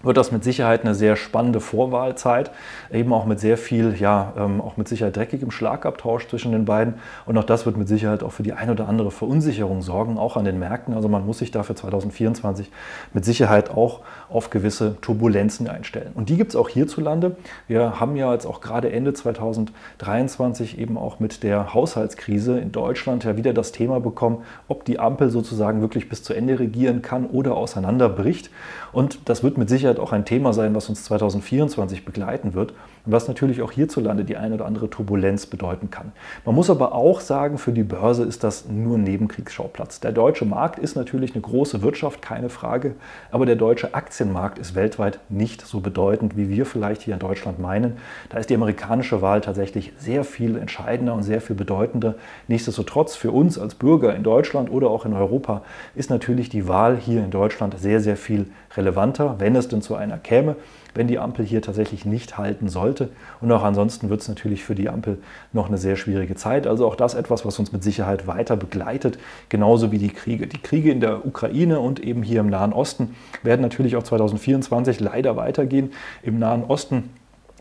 wird 0.03 0.17
das 0.17 0.33
mit 0.33 0.45
Sicherheit 0.45 0.83
eine 0.83 0.95
sehr 0.95 1.17
spannende 1.17 1.61
Vorwahlzeit, 1.61 2.51
eben 2.93 3.13
auch 3.13 3.27
mit 3.27 3.41
sehr 3.41 3.57
viel, 3.57 3.95
ja, 3.99 4.33
ähm, 4.37 4.61
auch 4.61 4.77
mit 4.77 4.89
Sicherheit 4.89 5.17
dreckigem 5.17 5.51
Schlagabtausch 5.51 6.29
zwischen 6.29 6.53
den 6.53 6.65
beiden. 6.65 6.95
Und 7.27 7.39
auch 7.39 7.45
das 7.45 7.67
wird 7.67 7.77
mit 7.77 7.89
Sicherheit 7.89 8.23
auch 8.23 8.33
für 8.33 8.43
die 8.43 8.53
ein 8.53 8.71
oder 8.71 8.89
andere 8.89 9.11
Verunsicherung 9.11 9.83
sorgen, 9.83 10.19
auch 10.19 10.37
an 10.37 10.45
den 10.45 10.59
Märkten. 10.59 10.95
Also 10.95 11.09
man 11.09 11.25
muss 11.27 11.39
sich 11.39 11.51
dafür 11.51 11.77
2024 11.77 12.71
mit 13.13 13.25
Sicherheit 13.25 13.71
auch 13.71 14.01
auf 14.29 14.51
gewisse 14.51 14.97
Turbulenzen 15.01 15.69
einstellen. 15.69 16.13
Und 16.15 16.29
die 16.29 16.37
gibt 16.37 16.51
es 16.51 16.57
auch 16.57 16.69
hierzulande. 16.69 17.37
Wir 17.69 18.01
haben 18.01 18.17
ja 18.17 18.33
jetzt 18.33 18.47
auch 18.47 18.61
gerade 18.61 18.91
Ende 18.91 19.13
2023 19.13 20.79
eben 20.79 20.97
auch 20.97 21.21
mit 21.21 21.43
der 21.43 21.75
Haushaltskrise 21.75 22.59
in 22.59 22.73
Deutschland 22.73 23.25
ja 23.25 23.37
wieder 23.37 23.53
das 23.53 23.73
Thema 23.73 24.01
bekommen, 24.01 24.43
ob 24.69 24.85
die 24.85 24.99
Ampel 24.99 25.31
sozusagen 25.31 25.81
wirklich 25.81 26.09
bis 26.09 26.23
zu 26.23 26.35
Ende 26.35 26.59
regieren 26.59 27.03
kann 27.03 27.27
oder 27.27 27.57
auseinanderbricht. 27.57 28.51
Und 28.93 29.29
das 29.29 29.43
wird 29.43 29.59
mit 29.59 29.69
Sicherheit 29.69 29.92
Sicherheit 29.93 30.01
auch 30.01 30.13
ein 30.13 30.25
Thema 30.25 30.53
sein, 30.53 30.75
was 30.75 30.89
uns 30.89 31.05
2024 31.05 32.05
begleiten 32.05 32.55
wird 32.55 32.75
was 33.05 33.29
natürlich 33.29 33.63
auch 33.63 33.73
hierzulande 33.73 34.25
die 34.25 34.37
eine 34.37 34.55
oder 34.55 34.67
andere 34.67 34.89
Turbulenz 34.89 35.47
bedeuten 35.47 35.91
kann. 35.91 36.13
Man 36.45 36.55
muss 36.55 36.71
aber 36.71 36.95
auch 36.95 37.21
sagen, 37.21 37.59
für 37.59 37.73
die 37.73 37.83
Börse 37.83 38.25
ist 38.25 38.45
das 38.45 38.69
nur 38.69 38.97
ein 38.97 39.03
Nebenkriegsschauplatz. 39.03 40.01
Der 40.01 40.13
deutsche 40.13 40.45
Markt 40.45 40.79
ist 40.79 40.95
natürlich 40.95 41.35
eine 41.35 41.43
große 41.43 41.83
Wirtschaft, 41.83 42.23
keine 42.23 42.49
Frage, 42.49 42.95
aber 43.31 43.47
der 43.47 43.57
deutsche 43.57 43.95
Aktienmarkt 43.95 44.59
ist 44.59 44.75
weltweit 44.75 45.19
nicht 45.29 45.67
so 45.67 45.81
bedeutend, 45.81 46.37
wie 46.37 46.49
wir 46.49 46.65
vielleicht 46.65 47.03
hier 47.03 47.15
in 47.15 47.21
Deutschland 47.21 47.59
meinen. 47.59 47.97
Da 48.29 48.39
ist 48.39 48.51
die 48.51 48.55
amerikanische 48.55 49.21
Wahl 49.21 49.41
tatsächlich 49.41 49.93
sehr 49.99 50.25
viel 50.25 50.57
entscheidender 50.57 51.15
und 51.15 51.23
sehr 51.23 51.41
viel 51.41 51.57
bedeutender. 51.57 52.15
Nichtsdestotrotz 52.47 53.17
für 53.17 53.33
uns 53.33 53.59
als 53.59 53.75
Bürger 53.75 54.15
in 54.15 54.23
Deutschland 54.23 54.71
oder 54.71 54.91
auch 54.91 55.05
in 55.05 55.13
Europa 55.13 55.63
ist 55.95 56.11
natürlich 56.11 56.49
die 56.49 56.69
Wahl 56.69 56.97
hier 56.97 57.25
in 57.25 57.31
Deutschland 57.31 57.79
sehr, 57.79 58.01
sehr 58.01 58.17
viel 58.17 58.47
relevanter, 58.77 59.37
wenn 59.39 59.57
es 59.57 59.69
denn 59.69 59.83
zu 59.83 59.95
einer 59.95 60.19
käme, 60.19 60.57
wenn 60.95 61.09
die 61.09 61.19
Ampel 61.19 61.45
hier 61.45 61.63
tatsächlich 61.63 62.05
nicht 62.05 62.39
halten 62.39 62.69
sollte. 62.69 63.11
Und 63.41 63.51
auch 63.53 63.63
ansonsten 63.63 64.11
wird 64.11 64.21
es 64.21 64.29
natürlich 64.29 64.65
für 64.65 64.75
die 64.75 64.89
Ampel 64.89 65.19
noch 65.53 65.69
eine 65.69 65.79
sehr 65.79 65.97
schwierige 65.97 66.35
Zeit. 66.35 66.67
Also 66.67 66.87
auch 66.87 66.97
das 66.97 67.15
etwas, 67.15 67.45
was 67.45 67.59
uns 67.59 67.73
mit 67.73 67.83
Sicherheit 67.83 68.27
weiter 68.27 68.57
begleitet, 68.57 69.19
genauso 69.49 69.93
wie 69.93 69.99
die 69.99 70.11
Kriege. 70.11 70.47
Die 70.47 70.61
Kriege 70.61 70.91
in 70.91 71.01
der 71.01 71.27
Ukraine 71.27 71.81
und 71.81 72.01
eben 72.01 72.23
hier 72.23 72.41
im 72.41 72.51
Nahen 72.51 72.73
Osten 72.73 73.15
werden 73.43 73.63
natürlich 73.63 73.97
auch 73.97 74.03
2024 74.03 75.01
leider 75.01 75.37
weitergehen. 75.37 75.93
Im 76.23 76.39
Nahen 76.39 76.65
Osten 76.65 77.11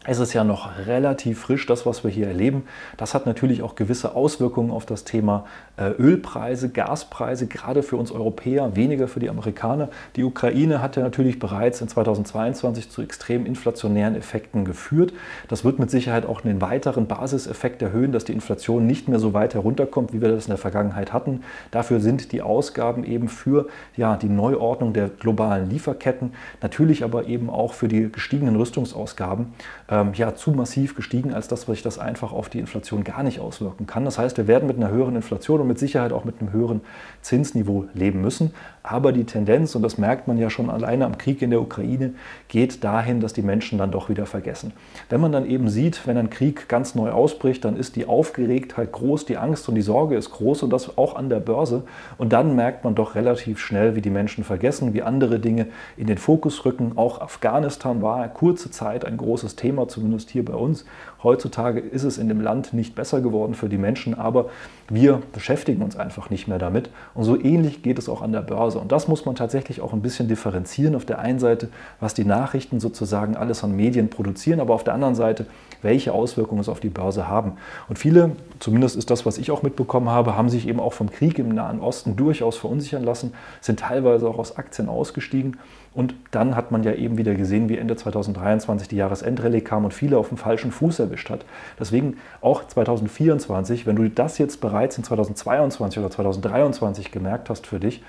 es 0.04 0.18
ist 0.18 0.34
ja 0.34 0.44
noch 0.44 0.72
relativ 0.88 1.42
frisch, 1.42 1.68
das, 1.68 1.86
was 1.86 2.04
wir 2.04 2.10
hier 2.10 2.28
erleben. 2.28 2.64
Das 2.98 3.14
hat 3.14 3.28
natürlich 3.28 3.62
auch 3.62 3.76
gewisse 3.76 4.16
Auswirkungen 4.16 4.72
auf 4.72 4.88
das 4.88 5.04
Thema 5.04 5.46
äh, 5.78 5.92
Ölpreise, 5.92 6.70
Gaspreise, 6.70 7.46
gerade 7.46 7.84
für 7.84 7.98
uns 7.98 8.12
Europäer, 8.12 8.76
weniger 8.76 9.08
für 9.08 9.20
die 9.20 9.30
Amerikaner. 9.30 9.90
Die 10.16 10.24
Ukraine 10.24 10.82
hat 10.82 10.96
ja 10.96 11.04
natürlich 11.04 11.38
bereits 11.38 11.82
in 11.82 11.88
2022 11.88 12.90
zu 12.90 13.04
extrem 13.04 13.46
inflationären 13.46 14.16
Effekten 14.16 14.66
geführt. 14.66 15.14
Das 15.50 15.64
wird 15.64 15.78
mit 15.78 15.92
Sicherheit 15.92 16.26
auch 16.26 16.44
einen 16.44 16.62
weiteren 16.62 17.06
Basiseffekt 17.06 17.84
erhöhen, 17.84 18.12
dass 18.12 18.26
die 18.26 18.34
Inflation 18.34 18.88
nicht 18.88 19.08
mehr 19.08 19.20
so 19.20 19.36
weit 19.36 19.54
herunterkommt, 19.54 20.14
wie 20.14 20.22
wir 20.22 20.30
das 20.30 20.46
in 20.46 20.50
der 20.50 20.58
Vergangenheit 20.58 21.14
hatten. 21.14 21.44
Dafür 21.70 22.00
sind 22.00 22.32
die 22.32 22.42
Ausgaben 22.42 23.04
eben 23.04 23.30
für 23.30 23.68
ja, 23.96 24.18
die 24.18 24.30
Neuordnung 24.30 24.94
der 24.94 25.10
globalen 25.10 25.70
Lieferketten, 25.70 26.34
natürlich 26.60 27.04
aber 27.04 27.28
eben 27.28 27.52
auch 27.52 27.74
für 27.74 27.88
die 27.88 28.12
gestiegenen 28.12 28.56
Rüstungsausgaben 28.56 29.54
ähm, 29.92 30.14
ja, 30.14 30.34
zu 30.34 30.52
massiv 30.52 30.96
gestiegen, 30.96 31.34
als 31.34 31.50
dass 31.50 31.64
sich 31.64 31.84
das 31.84 32.00
einfach 32.00 32.32
auf 32.32 32.48
die 32.48 32.60
Inflation 32.60 33.04
gar 33.04 33.24
nicht 33.24 33.42
auswirken 33.42 33.86
kann. 33.86 34.06
Das 34.06 34.18
heißt, 34.18 34.38
wir 34.38 34.48
werden 34.48 34.66
mit 34.66 34.78
einer 34.78 34.90
höheren 34.90 35.18
Inflation 35.18 35.60
und 35.60 35.68
mit 35.68 35.78
Sicherheit 35.78 36.14
auch 36.14 36.24
mit 36.24 36.40
einem 36.40 36.54
höheren 36.54 36.82
Zinsniveau 37.22 37.86
leben 37.94 38.22
müssen. 38.22 38.54
Aber 38.84 39.12
die 39.12 39.26
Tendenz, 39.26 39.76
und 39.76 39.84
das 39.84 40.00
merkt 40.00 40.28
man 40.28 40.40
ja 40.40 40.50
schon 40.50 40.70
alleine 40.70 41.06
am 41.06 41.18
Krieg 41.18 41.42
in 41.42 41.52
der 41.52 41.62
Ukraine, 41.62 42.14
geht 42.48 42.84
dahin, 42.84 43.20
dass 43.20 43.34
die 43.34 43.44
Menschen 43.44 43.78
dann 43.78 43.92
doch 43.92 44.10
wieder 44.10 44.26
vergessen. 44.26 44.74
Wenn 45.10 45.22
man 45.22 45.32
dann 45.32 45.46
eben 45.46 45.70
sieht, 45.70 46.08
wenn 46.08 46.18
ein 46.18 46.32
Krieg 46.32 46.68
ganz 46.68 46.96
neu 46.96 47.12
ausbricht, 47.12 47.64
dann 47.64 47.78
ist 47.78 47.96
die 47.96 48.08
Aufgeregtheit 48.08 48.92
groß, 48.92 49.26
die 49.26 49.38
Angst 49.38 49.70
und 49.70 49.76
die 49.76 49.82
Sorge 49.82 50.16
ist 50.16 50.32
groß 50.32 50.64
und 50.64 50.72
das 50.72 50.98
auch 50.98 51.16
an 51.16 51.30
der 51.30 51.40
Börse. 51.40 51.84
Und 52.18 52.34
dann 52.34 52.56
merkt 52.56 52.84
man 52.84 52.96
doch 52.96 53.14
relativ 53.14 53.60
schnell, 53.60 53.96
wie 53.96 54.02
die 54.02 54.10
Menschen 54.10 54.44
vergessen, 54.44 54.96
wie 54.96 55.04
andere 55.04 55.40
Dinge 55.40 55.68
in 55.96 56.08
den 56.08 56.18
Fokus 56.18 56.66
rücken. 56.66 56.94
Auch 56.96 57.22
Afghanistan 57.22 58.02
war 58.02 58.28
kurze 58.30 58.72
Zeit 58.72 59.06
ein 59.06 59.18
großes 59.18 59.56
Thema 59.56 59.88
zumindest 59.88 60.32
hier 60.32 60.44
bei 60.44 60.56
uns. 60.56 60.86
Heutzutage 61.22 61.80
ist 61.80 62.04
es 62.04 62.18
in 62.18 62.30
dem 62.30 62.42
Land 62.42 62.74
nicht 62.74 62.96
besser 62.96 63.22
geworden 63.22 63.54
für 63.54 63.70
die 63.70 63.78
Menschen, 63.78 64.18
aber 64.18 64.50
wir 64.90 65.22
beschäftigen 65.34 65.84
uns 65.84 65.96
einfach 65.96 66.32
nicht 66.32 66.48
mehr 66.48 66.58
damit. 66.58 66.90
Und 67.14 67.26
so 67.26 67.40
ähnlich 67.40 67.84
geht 67.84 68.00
es 68.00 68.10
auch 68.10 68.24
an 68.24 68.32
der 68.32 68.42
Börse. 68.42 68.71
Und 68.80 68.92
das 68.92 69.08
muss 69.08 69.26
man 69.26 69.36
tatsächlich 69.36 69.82
auch 69.82 69.94
ein 69.94 70.02
bisschen 70.02 70.28
differenzieren. 70.28 70.96
Auf 70.96 71.06
der 71.06 71.20
einen 71.20 71.40
Seite, 71.40 71.70
was 72.00 72.14
die 72.14 72.26
Nachrichten 72.26 72.80
sozusagen 72.80 73.36
alles 73.36 73.64
an 73.64 73.76
Medien 73.76 74.10
produzieren, 74.10 74.60
aber 74.60 74.74
auf 74.74 74.84
der 74.84 74.94
anderen 74.94 75.16
Seite, 75.16 75.46
welche 75.82 76.14
Auswirkungen 76.14 76.62
es 76.62 76.70
auf 76.70 76.80
die 76.80 76.90
Börse 76.90 77.28
haben. 77.28 77.54
Und 77.90 77.98
viele, 78.00 78.32
zumindest 78.60 78.96
ist 78.96 79.10
das, 79.10 79.26
was 79.26 79.38
ich 79.38 79.52
auch 79.52 79.64
mitbekommen 79.64 80.10
habe, 80.10 80.36
haben 80.36 80.50
sich 80.50 80.68
eben 80.68 80.80
auch 80.80 80.94
vom 80.94 81.10
Krieg 81.10 81.40
im 81.40 81.50
Nahen 81.50 81.80
Osten 81.80 82.16
durchaus 82.16 82.58
verunsichern 82.58 83.04
lassen, 83.04 83.34
sind 83.62 83.80
teilweise 83.80 84.28
auch 84.28 84.38
aus 84.38 84.58
Aktien 84.58 84.90
ausgestiegen. 84.90 85.58
Und 85.94 86.16
dann 86.32 86.56
hat 86.56 86.72
man 86.72 86.84
ja 86.84 86.94
eben 86.94 87.18
wieder 87.18 87.34
gesehen, 87.36 87.68
wie 87.68 87.78
Ende 87.78 87.98
2023 87.98 88.88
die 88.88 88.96
Jahresendrallye 88.96 89.62
kam 89.62 89.84
und 89.84 89.94
viele 89.94 90.18
auf 90.18 90.30
dem 90.30 90.38
falschen 90.38 90.72
Fuß 90.72 91.00
erwischt 91.00 91.30
hat. 91.30 91.46
Deswegen 91.80 92.18
auch 92.40 92.66
2024, 92.66 93.86
wenn 93.86 93.98
du 93.98 94.10
das 94.10 94.38
jetzt 94.38 94.62
bereits 94.62 94.98
in 94.98 95.04
2022 95.04 96.00
oder 96.00 96.10
2023 96.10 97.12
gemerkt 97.12 97.50
hast 97.50 97.68
für 97.68 97.80
dich, 97.80 98.02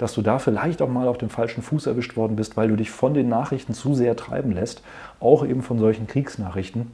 dass 0.00 0.14
du 0.14 0.22
da 0.22 0.38
vielleicht 0.38 0.80
auch 0.80 0.88
mal 0.88 1.08
auf 1.08 1.18
dem 1.18 1.28
falschen 1.28 1.62
Fuß 1.62 1.86
erwischt 1.86 2.16
worden 2.16 2.36
bist, 2.36 2.56
weil 2.56 2.68
du 2.68 2.76
dich 2.76 2.90
von 2.90 3.12
den 3.12 3.28
Nachrichten 3.28 3.74
zu 3.74 3.94
sehr 3.94 4.16
treiben 4.16 4.52
lässt, 4.52 4.82
auch 5.20 5.44
eben 5.44 5.62
von 5.62 5.78
solchen 5.78 6.06
Kriegsnachrichten, 6.06 6.90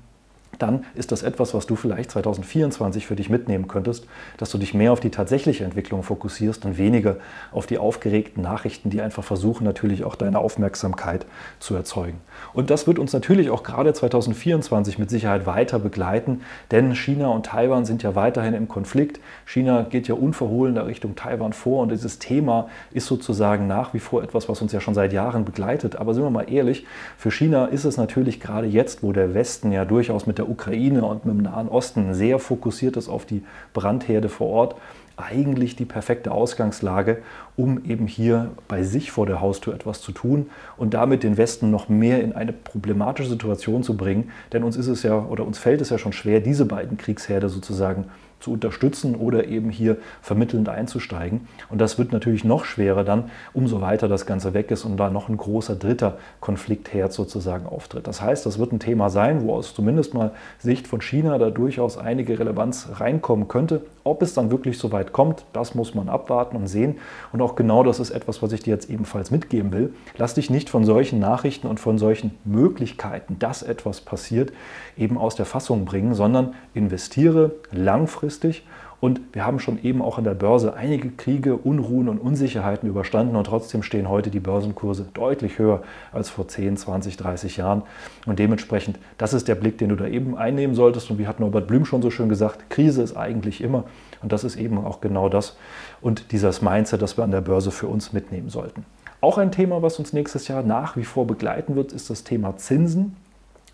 dann 0.58 0.84
ist 0.94 1.12
das 1.12 1.22
etwas, 1.22 1.54
was 1.54 1.66
du 1.66 1.76
vielleicht 1.76 2.10
2024 2.10 3.06
für 3.06 3.16
dich 3.16 3.30
mitnehmen 3.30 3.68
könntest, 3.68 4.06
dass 4.36 4.50
du 4.50 4.58
dich 4.58 4.74
mehr 4.74 4.92
auf 4.92 5.00
die 5.00 5.10
tatsächliche 5.10 5.64
Entwicklung 5.64 6.02
fokussierst 6.02 6.64
und 6.64 6.78
weniger 6.78 7.16
auf 7.52 7.66
die 7.66 7.78
aufgeregten 7.78 8.42
Nachrichten, 8.42 8.90
die 8.90 9.00
einfach 9.00 9.24
versuchen 9.24 9.64
natürlich 9.64 10.04
auch 10.04 10.14
deine 10.14 10.38
Aufmerksamkeit 10.38 11.26
zu 11.58 11.74
erzeugen. 11.74 12.20
Und 12.52 12.70
das 12.70 12.86
wird 12.86 12.98
uns 12.98 13.12
natürlich 13.12 13.50
auch 13.50 13.62
gerade 13.62 13.92
2024 13.92 14.98
mit 14.98 15.10
Sicherheit 15.10 15.46
weiter 15.46 15.78
begleiten, 15.78 16.42
denn 16.70 16.94
China 16.94 17.28
und 17.28 17.46
Taiwan 17.46 17.84
sind 17.84 18.02
ja 18.02 18.14
weiterhin 18.14 18.54
im 18.54 18.68
Konflikt. 18.68 19.20
China 19.44 19.86
geht 19.88 20.08
ja 20.08 20.14
unverhohlen 20.14 20.74
da 20.74 20.82
Richtung 20.82 21.14
Taiwan 21.16 21.52
vor 21.52 21.82
und 21.82 21.92
dieses 21.92 22.18
Thema 22.18 22.68
ist 22.92 23.06
sozusagen 23.06 23.66
nach 23.66 23.94
wie 23.94 23.98
vor 23.98 24.22
etwas, 24.22 24.48
was 24.48 24.62
uns 24.62 24.72
ja 24.72 24.80
schon 24.80 24.94
seit 24.94 25.12
Jahren 25.12 25.44
begleitet. 25.44 25.96
Aber 25.96 26.14
sind 26.14 26.22
wir 26.22 26.30
mal 26.30 26.50
ehrlich, 26.50 26.86
für 27.16 27.30
China 27.30 27.66
ist 27.66 27.84
es 27.84 27.96
natürlich 27.96 28.40
gerade 28.40 28.66
jetzt, 28.66 29.02
wo 29.02 29.12
der 29.12 29.34
Westen 29.34 29.72
ja 29.72 29.84
durchaus 29.84 30.26
mit 30.26 30.38
der 30.38 30.45
Ukraine 30.48 31.04
und 31.04 31.24
mit 31.24 31.34
dem 31.34 31.42
Nahen 31.42 31.68
Osten 31.68 32.14
sehr 32.14 32.38
fokussiert 32.38 32.96
ist 32.96 33.08
auf 33.08 33.24
die 33.24 33.42
Brandherde 33.72 34.28
vor 34.28 34.48
Ort, 34.48 34.76
eigentlich 35.16 35.76
die 35.76 35.86
perfekte 35.86 36.30
Ausgangslage, 36.30 37.22
um 37.56 37.82
eben 37.84 38.06
hier 38.06 38.50
bei 38.68 38.82
sich 38.82 39.10
vor 39.10 39.24
der 39.26 39.40
Haustür 39.40 39.74
etwas 39.74 40.02
zu 40.02 40.12
tun 40.12 40.50
und 40.76 40.92
damit 40.92 41.22
den 41.22 41.38
Westen 41.38 41.70
noch 41.70 41.88
mehr 41.88 42.22
in 42.22 42.34
eine 42.34 42.52
problematische 42.52 43.30
Situation 43.30 43.82
zu 43.82 43.96
bringen. 43.96 44.30
Denn 44.52 44.62
uns 44.62 44.76
ist 44.76 44.88
es 44.88 45.02
ja 45.02 45.18
oder 45.18 45.46
uns 45.46 45.58
fällt 45.58 45.80
es 45.80 45.90
ja 45.90 45.98
schon 45.98 46.12
schwer, 46.12 46.40
diese 46.40 46.66
beiden 46.66 46.98
Kriegsherde 46.98 47.48
sozusagen 47.48 48.04
zu 48.04 48.10
unterstützen 48.52 49.14
oder 49.14 49.46
eben 49.46 49.70
hier 49.70 49.96
vermittelnd 50.22 50.68
einzusteigen. 50.68 51.48
Und 51.68 51.80
das 51.80 51.98
wird 51.98 52.12
natürlich 52.12 52.44
noch 52.44 52.64
schwerer 52.64 53.04
dann, 53.04 53.30
umso 53.52 53.80
weiter 53.80 54.08
das 54.08 54.26
Ganze 54.26 54.54
weg 54.54 54.70
ist 54.70 54.84
und 54.84 54.96
da 54.96 55.10
noch 55.10 55.28
ein 55.28 55.36
großer 55.36 55.76
dritter 55.76 56.18
Konfliktherd 56.40 57.12
sozusagen 57.12 57.66
auftritt. 57.66 58.06
Das 58.06 58.20
heißt, 58.20 58.46
das 58.46 58.58
wird 58.58 58.72
ein 58.72 58.78
Thema 58.78 59.10
sein, 59.10 59.42
wo 59.42 59.54
aus 59.54 59.74
zumindest 59.74 60.14
mal 60.14 60.32
Sicht 60.58 60.86
von 60.86 61.00
China 61.00 61.38
da 61.38 61.50
durchaus 61.50 61.98
einige 61.98 62.38
Relevanz 62.38 62.88
reinkommen 62.94 63.48
könnte. 63.48 63.82
Ob 64.04 64.22
es 64.22 64.34
dann 64.34 64.50
wirklich 64.52 64.78
so 64.78 64.92
weit 64.92 65.12
kommt, 65.12 65.44
das 65.52 65.74
muss 65.74 65.94
man 65.94 66.08
abwarten 66.08 66.56
und 66.56 66.68
sehen. 66.68 66.98
Und 67.32 67.42
auch 67.42 67.56
genau 67.56 67.82
das 67.82 67.98
ist 67.98 68.10
etwas, 68.10 68.40
was 68.40 68.52
ich 68.52 68.62
dir 68.62 68.72
jetzt 68.72 68.88
ebenfalls 68.88 69.30
mitgeben 69.30 69.72
will. 69.72 69.94
Lass 70.16 70.34
dich 70.34 70.48
nicht 70.48 70.70
von 70.70 70.84
solchen 70.84 71.18
Nachrichten 71.18 71.66
und 71.66 71.80
von 71.80 71.98
solchen 71.98 72.30
Möglichkeiten, 72.44 73.38
dass 73.40 73.62
etwas 73.62 74.00
passiert, 74.00 74.52
eben 74.96 75.18
aus 75.18 75.34
der 75.34 75.46
Fassung 75.46 75.84
bringen, 75.84 76.14
sondern 76.14 76.54
investiere 76.74 77.52
langfristig 77.72 78.35
langfristig. 78.36 78.62
Und 78.98 79.20
wir 79.34 79.44
haben 79.44 79.58
schon 79.58 79.82
eben 79.84 80.00
auch 80.00 80.16
an 80.16 80.24
der 80.24 80.34
Börse 80.34 80.72
einige 80.72 81.10
Kriege, 81.10 81.54
Unruhen 81.54 82.08
und 82.08 82.18
Unsicherheiten 82.18 82.88
überstanden 82.88 83.36
und 83.36 83.44
trotzdem 83.44 83.82
stehen 83.82 84.08
heute 84.08 84.30
die 84.30 84.40
Börsenkurse 84.40 85.06
deutlich 85.12 85.58
höher 85.58 85.82
als 86.12 86.30
vor 86.30 86.48
10, 86.48 86.78
20, 86.78 87.18
30 87.18 87.58
Jahren. 87.58 87.82
Und 88.24 88.38
dementsprechend, 88.38 88.98
das 89.18 89.34
ist 89.34 89.48
der 89.48 89.54
Blick, 89.54 89.76
den 89.76 89.90
du 89.90 89.96
da 89.96 90.06
eben 90.06 90.34
einnehmen 90.34 90.74
solltest. 90.74 91.10
Und 91.10 91.18
wie 91.18 91.26
hat 91.26 91.40
Norbert 91.40 91.66
Blüm 91.66 91.84
schon 91.84 92.00
so 92.00 92.10
schön 92.10 92.30
gesagt, 92.30 92.70
Krise 92.70 93.02
ist 93.02 93.18
eigentlich 93.18 93.60
immer. 93.60 93.84
Und 94.22 94.32
das 94.32 94.44
ist 94.44 94.56
eben 94.56 94.78
auch 94.78 95.02
genau 95.02 95.28
das 95.28 95.58
und 96.00 96.32
dieses 96.32 96.62
Mindset, 96.62 97.02
das 97.02 97.18
wir 97.18 97.24
an 97.24 97.32
der 97.32 97.42
Börse 97.42 97.70
für 97.70 97.88
uns 97.88 98.14
mitnehmen 98.14 98.48
sollten. 98.48 98.86
Auch 99.20 99.36
ein 99.36 99.52
Thema, 99.52 99.82
was 99.82 99.98
uns 99.98 100.14
nächstes 100.14 100.48
Jahr 100.48 100.62
nach 100.62 100.96
wie 100.96 101.04
vor 101.04 101.26
begleiten 101.26 101.76
wird, 101.76 101.92
ist 101.92 102.08
das 102.08 102.24
Thema 102.24 102.56
Zinsen. 102.56 103.14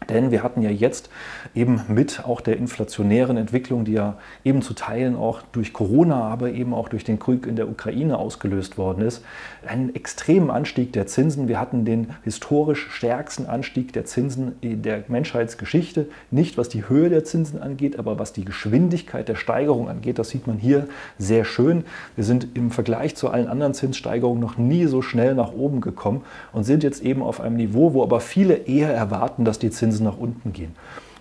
Denn 0.08 0.30
wir 0.30 0.42
hatten 0.42 0.62
ja 0.62 0.70
jetzt 0.70 1.10
eben 1.54 1.82
mit 1.88 2.24
auch 2.24 2.40
der 2.40 2.56
inflationären 2.56 3.36
Entwicklung, 3.36 3.84
die 3.84 3.92
ja 3.92 4.16
eben 4.44 4.62
zu 4.62 4.74
Teilen 4.74 5.16
auch 5.16 5.42
durch 5.52 5.72
Corona, 5.72 6.22
aber 6.22 6.50
eben 6.50 6.74
auch 6.74 6.88
durch 6.88 7.04
den 7.04 7.18
Krieg 7.18 7.46
in 7.46 7.56
der 7.56 7.68
Ukraine 7.68 8.18
ausgelöst 8.18 8.78
worden 8.78 9.02
ist, 9.02 9.24
einen 9.66 9.94
extremen 9.94 10.50
Anstieg 10.50 10.92
der 10.92 11.06
Zinsen. 11.06 11.48
Wir 11.48 11.60
hatten 11.60 11.84
den 11.84 12.10
historisch 12.24 12.88
stärksten 12.90 13.46
Anstieg 13.46 13.92
der 13.92 14.04
Zinsen 14.04 14.56
in 14.60 14.82
der 14.82 15.04
Menschheitsgeschichte. 15.08 16.06
Nicht 16.30 16.58
was 16.58 16.68
die 16.68 16.88
Höhe 16.88 17.08
der 17.08 17.24
Zinsen 17.24 17.60
angeht, 17.60 17.98
aber 17.98 18.18
was 18.18 18.32
die 18.32 18.44
Geschwindigkeit 18.44 19.28
der 19.28 19.36
Steigerung 19.36 19.88
angeht. 19.88 20.18
Das 20.18 20.30
sieht 20.30 20.46
man 20.46 20.58
hier 20.58 20.88
sehr 21.18 21.44
schön. 21.44 21.84
Wir 22.16 22.24
sind 22.24 22.48
im 22.54 22.70
Vergleich 22.70 23.14
zu 23.14 23.28
allen 23.30 23.48
anderen 23.48 23.74
Zinssteigerungen 23.74 24.40
noch 24.40 24.58
nie 24.58 24.86
so 24.86 25.02
schnell 25.02 25.34
nach 25.34 25.52
oben 25.52 25.80
gekommen 25.80 26.22
und 26.52 26.64
sind 26.64 26.82
jetzt 26.82 27.02
eben 27.02 27.22
auf 27.22 27.40
einem 27.40 27.56
Niveau, 27.56 27.94
wo 27.94 28.02
aber 28.02 28.20
viele 28.20 28.54
eher 28.54 28.92
erwarten, 28.92 29.44
dass 29.44 29.58
die 29.58 29.70
Zinsen 29.70 29.91
Zinsen 29.92 30.04
nach 30.04 30.16
unten 30.16 30.52
gehen. 30.52 30.74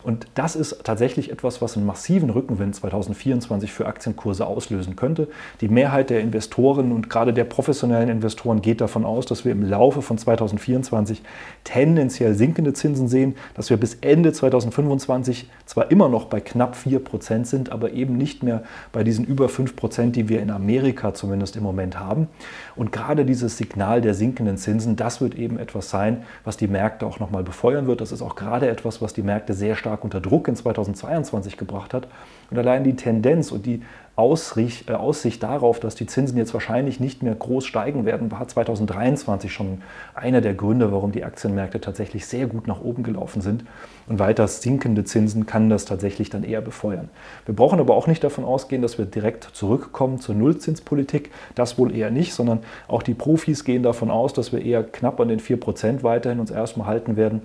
Und 0.04 0.28
das 0.36 0.56
ist 0.56 0.84
tatsächlich 0.84 1.32
etwas, 1.32 1.62
was 1.62 1.78
einen 1.78 1.86
massiven 1.86 2.30
Rückenwind 2.30 2.76
2024 2.76 3.72
für 3.72 3.86
Aktienkurse 3.86 4.46
auslösen 4.46 4.96
könnte. 4.96 5.28
Die 5.62 5.68
Mehrheit 5.68 6.10
der 6.10 6.22
Investoren 6.22 6.92
und 6.92 7.10
gerade 7.10 7.34
der 7.34 7.44
professionellen 7.44 8.10
Investoren 8.10 8.62
geht 8.62 8.82
davon 8.82 9.06
aus, 9.06 9.26
dass 9.26 9.46
wir 9.46 9.52
im 9.52 9.64
Laufe 9.64 10.02
von 10.02 10.18
2024 10.18 11.22
tendenziell 11.64 12.34
sinkende 12.34 12.74
Zinsen 12.74 13.08
sehen, 13.08 13.36
dass 13.54 13.70
wir 13.70 13.78
bis 13.78 13.96
Ende 14.02 14.34
2025 14.34 15.50
zwar 15.66 15.92
immer 15.92 16.10
noch 16.10 16.26
bei 16.26 16.40
knapp 16.40 16.76
4% 16.76 17.46
sind, 17.46 17.72
aber 17.72 17.92
eben 17.92 18.18
nicht 18.18 18.44
mehr 18.44 18.64
bei 18.92 19.04
diesen 19.04 19.26
über 19.26 19.48
5%, 19.48 20.12
die 20.12 20.30
wir 20.30 20.42
in 20.42 20.52
Amerika 20.52 21.14
zumindest 21.14 21.56
im 21.56 21.64
Moment 21.64 22.00
haben. 22.00 22.28
Und 22.76 22.92
gerade 22.92 23.26
dieses 23.26 23.58
Signal 23.58 24.02
der 24.02 24.14
sinkenden 24.14 24.58
Zinsen, 24.58 24.96
das 24.96 25.22
wird 25.22 25.36
eben 25.36 25.60
etwas 25.60 25.90
sein, 25.90 26.24
was 26.44 26.58
die 26.58 26.68
Märkte 26.68 27.06
auch 27.06 27.20
nochmal 27.20 27.44
befeuern 27.44 27.88
wird. 27.88 28.02
Das 28.02 28.12
ist 28.12 28.22
auch 28.22 28.36
gerade 28.36 28.68
etwas, 28.68 29.02
was 29.02 29.14
die 29.14 29.22
Märkte 29.22 29.54
sehr 29.54 29.76
stark 29.76 29.91
stark 29.92 30.06
unter 30.06 30.22
Druck 30.22 30.48
in 30.48 30.56
2022 30.56 31.58
gebracht 31.58 31.94
hat. 31.94 32.08
Und 32.50 32.58
allein 32.58 32.86
die 32.86 32.96
Tendenz 32.96 33.52
und 33.52 33.66
die 33.66 33.82
Aussicht, 34.16 34.90
äh, 34.90 34.94
Aussicht 34.94 35.44
darauf, 35.44 35.82
dass 35.82 35.96
die 35.96 36.06
Zinsen 36.06 36.38
jetzt 36.38 36.54
wahrscheinlich 36.54 37.02
nicht 37.02 37.24
mehr 37.24 37.36
groß 37.36 37.66
steigen 37.66 38.06
werden, 38.06 38.32
war 38.32 38.48
2023 38.48 39.52
schon 39.52 39.82
einer 40.16 40.40
der 40.40 40.54
Gründe, 40.54 40.94
warum 40.94 41.12
die 41.12 41.26
Aktienmärkte 41.26 41.82
tatsächlich 41.82 42.26
sehr 42.26 42.48
gut 42.48 42.68
nach 42.68 42.82
oben 42.82 43.04
gelaufen 43.04 43.42
sind. 43.42 43.66
Und 44.08 44.20
weiter 44.20 44.48
sinkende 44.48 45.04
Zinsen 45.04 45.46
kann 45.46 45.70
das 45.70 45.84
tatsächlich 45.84 46.30
dann 46.30 46.44
eher 46.44 46.62
befeuern. 46.62 47.10
Wir 47.46 47.56
brauchen 47.56 47.80
aber 47.80 47.96
auch 47.96 48.08
nicht 48.08 48.24
davon 48.24 48.46
ausgehen, 48.46 48.82
dass 48.82 48.98
wir 48.98 49.06
direkt 49.06 49.44
zurückkommen 49.44 50.20
zur 50.20 50.36
Nullzinspolitik. 50.36 51.32
Das 51.56 51.78
wohl 51.78 51.94
eher 51.94 52.12
nicht, 52.12 52.34
sondern 52.34 52.60
auch 52.88 53.04
die 53.04 53.14
Profis 53.14 53.66
gehen 53.66 53.84
davon 53.84 54.10
aus, 54.10 54.32
dass 54.32 54.54
wir 54.54 54.64
eher 54.64 54.84
knapp 54.84 55.20
an 55.20 55.28
den 55.28 55.42
4% 55.42 56.04
weiterhin 56.04 56.40
uns 56.40 56.52
erstmal 56.52 56.88
halten 56.88 57.18
werden. 57.18 57.42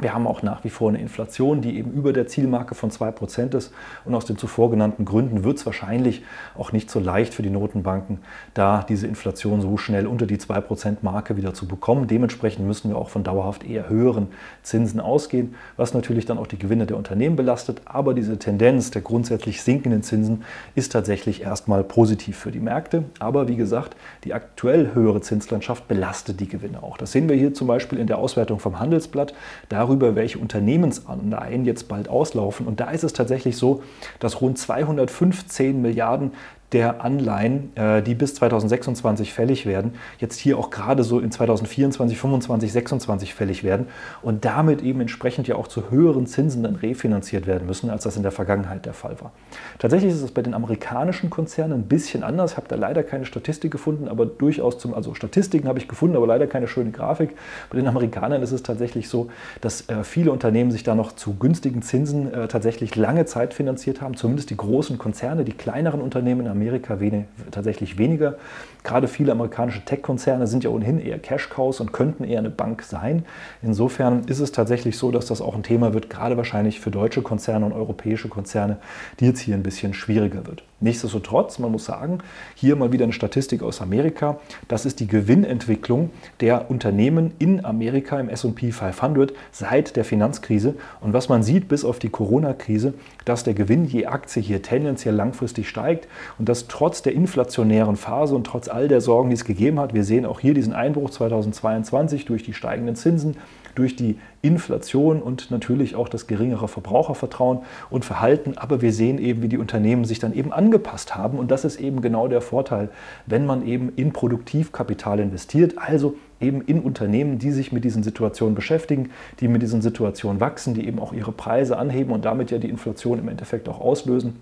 Wir 0.00 0.12
haben 0.12 0.26
auch 0.26 0.42
nach 0.42 0.64
wie 0.64 0.70
vor 0.70 0.88
eine 0.88 0.98
Inflation, 0.98 1.60
die 1.60 1.78
eben 1.78 1.92
über 1.92 2.12
der 2.12 2.26
Zielmarke 2.26 2.74
von 2.74 2.90
2% 2.90 3.56
ist. 3.56 3.72
Und 4.04 4.14
aus 4.14 4.24
den 4.24 4.36
zuvor 4.36 4.70
genannten 4.70 5.04
Gründen 5.04 5.44
wird 5.44 5.58
es 5.58 5.66
wahrscheinlich 5.66 6.24
auch 6.58 6.72
nicht 6.72 6.90
so 6.90 6.98
leicht 6.98 7.32
für 7.32 7.42
die 7.42 7.50
Notenbanken, 7.50 8.18
da 8.54 8.84
diese 8.88 9.06
Inflation 9.06 9.60
so 9.60 9.76
schnell 9.76 10.08
unter 10.08 10.26
die 10.26 10.36
2%-Marke 10.36 11.36
wieder 11.36 11.54
zu 11.54 11.68
bekommen. 11.68 12.08
Dementsprechend 12.08 12.66
müssen 12.66 12.90
wir 12.90 12.98
auch 12.98 13.08
von 13.08 13.22
dauerhaft 13.22 13.64
eher 13.64 13.88
höheren 13.88 14.28
Zinsen 14.64 14.98
ausgehen, 14.98 15.54
was 15.76 15.94
natürlich 15.94 16.26
dann 16.26 16.38
auch 16.38 16.48
die 16.48 16.58
Gewinne 16.58 16.86
der 16.86 16.96
Unternehmen 16.96 17.36
belastet. 17.36 17.82
Aber 17.84 18.14
diese 18.14 18.36
Tendenz 18.36 18.90
der 18.90 19.02
grundsätzlich 19.02 19.62
sinkenden 19.62 20.02
Zinsen 20.02 20.42
ist 20.74 20.90
tatsächlich 20.90 21.42
erstmal 21.42 21.84
positiv 21.84 22.36
für 22.36 22.50
die 22.50 22.60
Märkte. 22.60 23.04
Aber 23.20 23.46
wie 23.46 23.56
gesagt, 23.56 23.96
die 24.24 24.34
aktuell 24.34 24.92
höhere 24.92 25.20
Zinslandschaft 25.20 25.86
belastet 25.86 26.40
die 26.40 26.48
Gewinne 26.48 26.82
auch. 26.82 26.96
Das 26.96 27.12
sehen 27.12 27.28
wir 27.28 27.36
hier 27.36 27.54
zum 27.54 27.68
Beispiel 27.68 28.00
in 28.00 28.08
der 28.08 28.18
Auswertung 28.18 28.58
vom 28.58 28.80
Handelsblatt. 28.80 29.34
Da 29.68 29.83
darüber, 29.84 30.14
welche 30.14 30.38
Unternehmensanleihen 30.38 31.64
jetzt 31.64 31.88
bald 31.88 32.08
auslaufen. 32.08 32.66
Und 32.66 32.80
da 32.80 32.90
ist 32.90 33.04
es 33.04 33.12
tatsächlich 33.12 33.56
so, 33.56 33.82
dass 34.18 34.40
rund 34.40 34.58
215 34.58 35.80
Milliarden 35.80 36.32
der 36.74 37.04
Anleihen, 37.04 37.74
äh, 37.76 38.02
die 38.02 38.14
bis 38.14 38.34
2026 38.34 39.32
fällig 39.32 39.64
werden, 39.64 39.92
jetzt 40.18 40.38
hier 40.38 40.58
auch 40.58 40.70
gerade 40.70 41.04
so 41.04 41.20
in 41.20 41.30
2024, 41.30 42.18
2025, 42.18 42.72
2026 42.72 43.34
fällig 43.34 43.64
werden 43.64 43.86
und 44.22 44.44
damit 44.44 44.82
eben 44.82 45.00
entsprechend 45.00 45.48
ja 45.48 45.56
auch 45.56 45.68
zu 45.68 45.90
höheren 45.90 46.26
Zinsen 46.26 46.62
dann 46.62 46.76
refinanziert 46.76 47.46
werden 47.46 47.66
müssen, 47.66 47.90
als 47.90 48.04
das 48.04 48.16
in 48.16 48.22
der 48.22 48.32
Vergangenheit 48.32 48.86
der 48.86 48.92
Fall 48.92 49.16
war. 49.20 49.32
Tatsächlich 49.78 50.12
ist 50.12 50.22
es 50.22 50.32
bei 50.32 50.42
den 50.42 50.54
amerikanischen 50.54 51.30
Konzernen 51.30 51.80
ein 51.80 51.84
bisschen 51.84 52.22
anders. 52.22 52.52
Ich 52.52 52.56
habe 52.56 52.68
da 52.68 52.76
leider 52.76 53.02
keine 53.02 53.24
Statistik 53.24 53.70
gefunden, 53.70 54.08
aber 54.08 54.26
durchaus 54.26 54.78
zum, 54.78 54.94
also 54.94 55.14
Statistiken 55.14 55.68
habe 55.68 55.78
ich 55.78 55.88
gefunden, 55.88 56.16
aber 56.16 56.26
leider 56.26 56.46
keine 56.46 56.68
schöne 56.68 56.90
Grafik. 56.90 57.30
Bei 57.70 57.78
den 57.78 57.86
Amerikanern 57.86 58.42
ist 58.42 58.52
es 58.52 58.62
tatsächlich 58.62 59.08
so, 59.08 59.30
dass 59.60 59.88
äh, 59.88 60.02
viele 60.02 60.32
Unternehmen 60.32 60.70
sich 60.70 60.82
da 60.82 60.94
noch 60.94 61.12
zu 61.12 61.34
günstigen 61.34 61.82
Zinsen 61.82 62.32
äh, 62.32 62.48
tatsächlich 62.48 62.96
lange 62.96 63.24
Zeit 63.26 63.54
finanziert 63.54 64.00
haben, 64.00 64.16
zumindest 64.16 64.50
die 64.50 64.56
großen 64.56 64.98
Konzerne, 64.98 65.44
die 65.44 65.52
kleineren 65.52 66.00
Unternehmen 66.00 66.42
in 66.42 66.48
Amerika 66.48 66.63
Amerika 66.64 66.98
wenig, 66.98 67.26
tatsächlich 67.50 67.98
weniger. 67.98 68.36
Gerade 68.84 69.06
viele 69.06 69.32
amerikanische 69.32 69.84
Tech-Konzerne 69.84 70.46
sind 70.46 70.64
ja 70.64 70.70
ohnehin 70.70 70.98
eher 70.98 71.18
Cash-Cows 71.18 71.80
und 71.80 71.92
könnten 71.92 72.24
eher 72.24 72.38
eine 72.38 72.50
Bank 72.50 72.82
sein. 72.82 73.24
Insofern 73.62 74.24
ist 74.24 74.40
es 74.40 74.50
tatsächlich 74.50 74.96
so, 74.96 75.10
dass 75.10 75.26
das 75.26 75.42
auch 75.42 75.54
ein 75.54 75.62
Thema 75.62 75.92
wird, 75.92 76.08
gerade 76.08 76.38
wahrscheinlich 76.38 76.80
für 76.80 76.90
deutsche 76.90 77.20
Konzerne 77.20 77.66
und 77.66 77.72
europäische 77.72 78.28
Konzerne, 78.28 78.78
die 79.20 79.26
jetzt 79.26 79.40
hier 79.40 79.54
ein 79.54 79.62
bisschen 79.62 79.92
schwieriger 79.92 80.46
wird. 80.46 80.64
Nichtsdestotrotz, 80.84 81.58
man 81.58 81.72
muss 81.72 81.86
sagen, 81.86 82.18
hier 82.54 82.76
mal 82.76 82.92
wieder 82.92 83.04
eine 83.04 83.14
Statistik 83.14 83.62
aus 83.62 83.80
Amerika. 83.80 84.36
Das 84.68 84.84
ist 84.84 85.00
die 85.00 85.06
Gewinnentwicklung 85.06 86.10
der 86.40 86.70
Unternehmen 86.70 87.32
in 87.38 87.64
Amerika 87.64 88.20
im 88.20 88.28
SP 88.28 88.68
500 88.68 89.32
seit 89.50 89.96
der 89.96 90.04
Finanzkrise. 90.04 90.74
Und 91.00 91.14
was 91.14 91.30
man 91.30 91.42
sieht 91.42 91.68
bis 91.68 91.86
auf 91.86 92.00
die 92.00 92.10
Corona-Krise, 92.10 92.92
dass 93.24 93.44
der 93.44 93.54
Gewinn 93.54 93.86
je 93.86 94.04
Aktie 94.04 94.42
hier 94.42 94.60
tendenziell 94.60 95.14
langfristig 95.14 95.70
steigt 95.70 96.06
und 96.38 96.50
das 96.50 96.68
trotz 96.68 97.00
der 97.00 97.14
inflationären 97.14 97.96
Phase 97.96 98.34
und 98.34 98.46
trotz 98.46 98.68
all 98.68 98.86
der 98.86 99.00
Sorgen, 99.00 99.30
die 99.30 99.36
es 99.36 99.46
gegeben 99.46 99.80
hat. 99.80 99.94
Wir 99.94 100.04
sehen 100.04 100.26
auch 100.26 100.38
hier 100.38 100.52
diesen 100.52 100.74
Einbruch 100.74 101.08
2022 101.08 102.26
durch 102.26 102.42
die 102.42 102.52
steigenden 102.52 102.94
Zinsen, 102.94 103.38
durch 103.74 103.96
die 103.96 104.18
Inflation 104.42 105.22
und 105.22 105.50
natürlich 105.50 105.96
auch 105.96 106.08
das 106.08 106.26
geringere 106.26 106.68
Verbrauchervertrauen 106.68 107.60
und 107.90 108.04
Verhalten. 108.04 108.56
Aber 108.56 108.82
wir 108.82 108.92
sehen 108.92 109.18
eben, 109.18 109.42
wie 109.42 109.48
die 109.48 109.58
Unternehmen 109.58 110.04
sich 110.04 110.18
dann 110.18 110.34
eben 110.34 110.52
angepasst 110.52 111.16
haben. 111.16 111.38
Und 111.38 111.50
das 111.50 111.64
ist 111.64 111.80
eben 111.80 112.00
genau 112.02 112.28
der 112.28 112.40
Vorteil, 112.40 112.90
wenn 113.26 113.46
man 113.46 113.66
eben 113.66 113.92
in 113.96 114.12
Produktivkapital 114.12 115.20
investiert, 115.20 115.74
also 115.76 116.16
eben 116.40 116.60
in 116.62 116.80
Unternehmen, 116.80 117.38
die 117.38 117.50
sich 117.50 117.72
mit 117.72 117.84
diesen 117.84 118.02
Situationen 118.02 118.54
beschäftigen, 118.54 119.10
die 119.40 119.48
mit 119.48 119.62
diesen 119.62 119.82
Situationen 119.82 120.40
wachsen, 120.40 120.74
die 120.74 120.86
eben 120.86 120.98
auch 120.98 121.12
ihre 121.12 121.32
Preise 121.32 121.78
anheben 121.78 122.12
und 122.12 122.24
damit 122.24 122.50
ja 122.50 122.58
die 122.58 122.68
Inflation 122.68 123.18
im 123.18 123.28
Endeffekt 123.28 123.68
auch 123.68 123.80
auslösen 123.80 124.40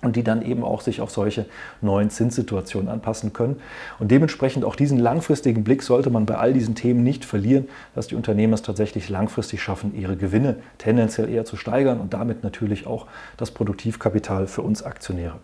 und 0.00 0.16
die 0.16 0.22
dann 0.22 0.42
eben 0.42 0.62
auch 0.62 0.80
sich 0.80 1.00
auf 1.00 1.10
solche 1.10 1.46
neuen 1.80 2.10
Zinssituationen 2.10 2.88
anpassen 2.88 3.32
können. 3.32 3.56
Und 3.98 4.10
dementsprechend 4.10 4.64
auch 4.64 4.76
diesen 4.76 4.98
langfristigen 4.98 5.64
Blick 5.64 5.82
sollte 5.82 6.10
man 6.10 6.24
bei 6.24 6.36
all 6.36 6.52
diesen 6.52 6.74
Themen 6.74 7.02
nicht 7.02 7.24
verlieren, 7.24 7.68
dass 7.94 8.06
die 8.06 8.14
Unternehmen 8.14 8.52
es 8.52 8.62
tatsächlich 8.62 9.08
langfristig 9.08 9.62
schaffen, 9.62 9.94
ihre 9.98 10.16
Gewinne 10.16 10.56
tendenziell 10.78 11.28
eher 11.28 11.44
zu 11.44 11.56
steigern 11.56 12.00
und 12.00 12.14
damit 12.14 12.44
natürlich 12.44 12.86
auch 12.86 13.06
das 13.36 13.50
Produktivkapital 13.50 14.46
für 14.46 14.62
uns 14.62 14.82
Aktionäre. 14.82 15.38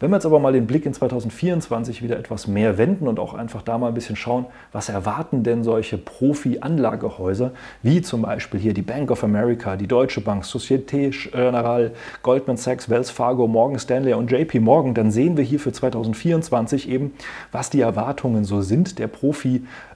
Wenn 0.00 0.10
wir 0.10 0.16
jetzt 0.16 0.26
aber 0.26 0.38
mal 0.38 0.52
den 0.52 0.68
Blick 0.68 0.86
in 0.86 0.94
2024 0.94 2.02
wieder 2.02 2.16
etwas 2.16 2.46
mehr 2.46 2.78
wenden 2.78 3.08
und 3.08 3.18
auch 3.18 3.34
einfach 3.34 3.62
da 3.62 3.78
mal 3.78 3.88
ein 3.88 3.94
bisschen 3.94 4.14
schauen, 4.14 4.46
was 4.70 4.88
erwarten 4.88 5.42
denn 5.42 5.64
solche 5.64 5.98
Profi-Anlagehäuser, 5.98 7.50
wie 7.82 8.00
zum 8.00 8.22
Beispiel 8.22 8.60
hier 8.60 8.74
die 8.74 8.82
Bank 8.82 9.10
of 9.10 9.24
America, 9.24 9.74
die 9.74 9.88
Deutsche 9.88 10.20
Bank, 10.20 10.44
Societe 10.44 11.10
Generale, 11.10 11.90
Goldman 12.22 12.56
Sachs, 12.56 12.88
Wells 12.88 13.10
Fargo, 13.10 13.48
Morgan 13.48 13.80
Stanley 13.80 14.14
und 14.14 14.30
JP 14.30 14.60
Morgan, 14.60 14.94
dann 14.94 15.10
sehen 15.10 15.36
wir 15.36 15.42
hier 15.42 15.58
für 15.58 15.72
2024 15.72 16.88
eben, 16.88 17.14
was 17.50 17.68
die 17.68 17.80
Erwartungen 17.80 18.44
so 18.44 18.60
sind 18.60 19.00
der 19.00 19.08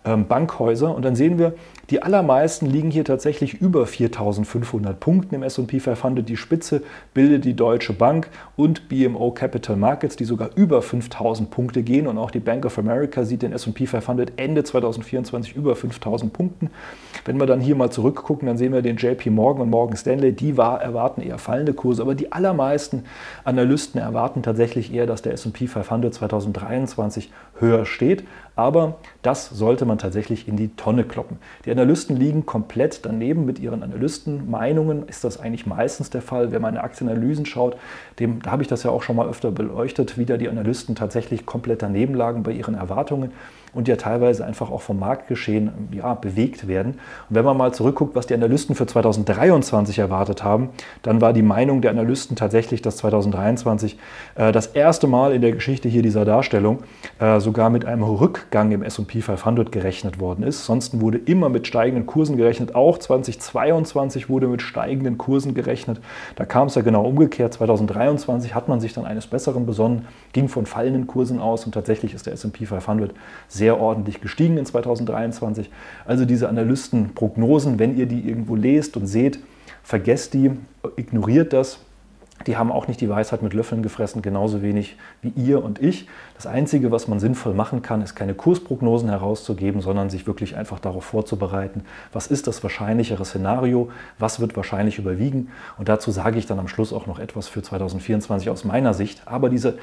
Profi-Bankhäuser. 0.05 0.95
Und 0.95 1.05
dann 1.05 1.17
sehen 1.17 1.39
wir, 1.39 1.55
die 1.91 2.03
allermeisten 2.03 2.67
liegen 2.67 2.91
hier 2.91 3.05
tatsächlich 3.05 3.61
über 3.61 3.85
4.500 3.85 4.95
Punkten 4.95 5.35
im 5.35 5.43
S&P 5.43 5.81
500. 5.81 6.29
Die 6.29 6.37
Spitze 6.37 6.83
bildet 7.13 7.45
die 7.45 7.55
Deutsche 7.55 7.93
Bank 7.93 8.29
und 8.57 8.89
BMO 8.89 9.31
Capital 9.33 9.77
Markets, 9.77 10.17
die 10.17 10.25
sogar 10.25 10.51
über 10.55 10.81
5.000 10.81 11.47
Punkte 11.47 11.83
gehen. 11.83 12.07
Und 12.07 12.19
auch 12.19 12.31
die 12.31 12.41
Bank 12.41 12.65
of 12.65 12.79
America 12.79 13.25
sieht 13.25 13.43
den 13.43 13.53
S&P 13.53 13.87
500 13.87 14.33
Ende 14.37 14.65
2024 14.65 15.55
über 15.55 15.75
5.000 15.75 16.31
Punkten. 16.31 16.71
Wenn 17.25 17.39
wir 17.39 17.47
dann 17.47 17.61
hier 17.61 17.77
mal 17.77 17.91
zurückgucken, 17.91 18.47
dann 18.47 18.57
sehen 18.57 18.73
wir 18.73 18.83
den 18.83 18.97
JP 18.97 19.31
Morgan 19.31 19.63
und 19.63 19.71
Morgan 19.71 19.97
Stanley. 19.97 20.33
Die 20.33 20.57
war, 20.57 20.81
erwarten 20.81 21.21
eher 21.21 21.39
fallende 21.39 21.75
Kurse, 21.75 22.03
aber 22.03 22.15
die 22.15 22.33
allermeisten 22.33 23.05
Analysten 23.45 24.01
erwarten 24.01 24.43
tatsächlich 24.43 24.93
eher, 24.93 25.07
dass 25.07 25.23
der 25.23 25.33
S&P 25.35 25.67
500 25.67 26.15
2023 26.15 27.31
höher 27.59 27.85
steht. 27.85 28.25
Aber 28.55 28.97
das 29.23 29.49
sollte 29.49 29.85
man 29.85 29.99
tatsächlich 29.99 30.47
in 30.47 30.57
die 30.57 30.69
Tonne 30.69 31.05
kloppen. 31.05 31.39
Die 31.65 31.71
Analysten 31.71 32.17
liegen 32.17 32.45
komplett 32.45 33.05
daneben 33.05 33.47
mit 33.47 33.59
ihren 33.59 33.83
Analystenmeinungen. 33.83 35.09
Ist 35.09 35.25
das 35.25 35.41
eigentlich 35.41 35.67
meistens 35.67 36.11
der 36.11 36.23
Fall? 36.23 36.53
Wenn 36.53 36.63
man 36.63 36.75
in 36.75 36.81
Aktienanalysen 36.81 37.47
schaut, 37.47 37.77
dem, 38.19 38.43
da 38.43 38.51
habe 38.51 38.63
ich 38.63 38.69
das 38.69 38.83
ja 38.83 38.91
auch 38.91 39.03
schon 39.03 39.17
mal 39.17 39.29
öfter 39.29 39.51
beleuchtet, 39.51 40.19
wie 40.19 40.27
da 40.27 40.37
die 40.37 40.49
Analysten 40.49 40.95
tatsächlich 40.95 41.47
komplett 41.47 41.83
daneben 41.83 42.15
lagen 42.15 42.43
bei 42.43 42.53
ihren 42.53 42.75
Erwartungen 42.75 43.33
und 43.75 43.89
ja 43.89 43.97
teilweise 43.97 44.45
einfach 44.45 44.71
auch 44.71 44.83
vom 44.83 44.99
Marktgeschehen 44.99 45.71
ja, 45.93 46.15
bewegt 46.15 46.69
werden. 46.69 46.93
Und 47.29 47.37
wenn 47.37 47.45
man 47.45 47.57
mal 47.57 47.73
zurückguckt, 47.73 48.15
was 48.15 48.27
die 48.27 48.35
Analysten 48.35 48.75
für 48.75 48.87
2023 48.87 49.99
erwartet 49.99 50.45
haben, 50.45 50.71
dann 51.03 51.21
war 51.21 51.33
die 51.33 51.43
Meinung 51.43 51.81
der 51.81 51.91
Analysten 51.91 52.37
tatsächlich, 52.37 52.83
dass 52.83 52.99
2023 52.99 53.99
äh, 54.35 54.53
das 54.53 54.69
erste 54.69 55.07
Mal 55.07 55.33
in 55.33 55.41
der 55.41 55.53
Geschichte 55.53 55.89
hier 55.89 56.03
dieser 56.03 56.25
Darstellung 56.25 56.81
äh, 57.19 57.41
sogar 57.41 57.71
mit 57.71 57.85
einem 57.85 58.03
Rückgang 58.03 58.73
im 58.73 58.83
S&P 58.83 59.23
500 59.23 59.73
gerechnet 59.73 60.21
worden 60.21 60.45
ist. 60.45 60.67
Sonst 60.67 61.01
wurde 61.01 61.19
immer 61.19 61.49
mit 61.49 61.67
steigenden 61.67 62.07
Kursen 62.07 62.37
gerechnet. 62.37 62.75
Auch 62.75 62.99
2022 62.99 64.29
wurde 64.29 64.49
mit 64.49 64.61
steigenden 64.61 65.17
Kursen 65.17 65.55
gerechnet. 65.55 66.01
Da 66.37 66.45
kam 66.45 66.67
es 66.67 66.75
ja 66.75 66.83
genau 66.83 67.05
umgekehrt. 67.05 67.55
2023 67.55 68.55
hat 68.55 68.69
man 68.69 68.81
sich 68.81 68.93
dann 68.93 69.07
eines 69.07 69.27
Besseren 69.27 69.65
besonnen, 69.65 70.07
ging 70.33 70.49
von 70.49 70.67
fallenden 70.67 71.07
Kursen 71.07 71.41
aus 71.41 71.65
und 71.65 71.73
tatsächlich 71.73 72.15
ist 72.15 72.27
der 72.27 72.35
S&P 72.35 72.67
500 72.67 73.13
sehr 73.49 73.62
sehr 73.63 73.79
ordentlich 73.79 74.21
gestiegen 74.21 74.59
in 74.59 74.67
2023. 74.67 75.71
Also 76.05 76.25
diese 76.25 76.49
Analystenprognosen, 76.49 77.79
wenn 77.79 77.97
ihr 77.97 78.07
die 78.07 78.29
irgendwo 78.29 78.57
lest 78.57 78.97
und 78.97 79.07
seht, 79.07 79.39
vergesst 79.85 80.35
die, 80.35 80.51
ignoriert 80.97 81.53
das. 81.53 81.79
Die 82.47 82.57
haben 82.57 82.73
auch 82.73 82.89
nicht 82.89 83.01
die 83.01 83.09
Weisheit 83.09 83.43
mit 83.43 83.55
Löffeln 83.55 83.83
gefressen, 83.83 84.23
genauso 84.23 84.63
wenig 84.63 84.97
wie 85.21 85.29
ihr 85.31 85.63
und 85.63 85.81
ich. 85.81 86.09
Das 86.35 86.47
Einzige, 86.47 86.91
was 86.91 87.09
man 87.09 87.21
sinnvoll 87.21 87.55
machen 87.55 87.83
kann, 87.83 88.03
ist 88.03 88.15
keine 88.15 88.35
Kursprognosen 88.35 89.09
herauszugeben, 89.09 89.81
sondern 89.81 90.11
sich 90.11 90.27
wirklich 90.27 90.57
einfach 90.57 90.81
darauf 90.81 91.05
vorzubereiten, 91.05 91.85
was 92.13 92.27
ist 92.27 92.47
das 92.47 92.63
wahrscheinlichere 92.63 93.25
Szenario, 93.25 93.91
was 94.19 94.41
wird 94.41 94.57
wahrscheinlich 94.57 94.99
überwiegen. 94.99 95.51
Und 95.79 95.89
dazu 95.89 96.11
sage 96.11 96.39
ich 96.39 96.47
dann 96.47 96.59
am 96.59 96.69
Schluss 96.69 96.93
auch 96.93 97.07
noch 97.07 97.19
etwas 97.19 97.49
für 97.49 97.63
2024 97.63 98.51
aus 98.51 98.65
meiner 98.65 98.95
Sicht. 98.95 99.23
Aber 99.27 99.51
diese 99.51 99.79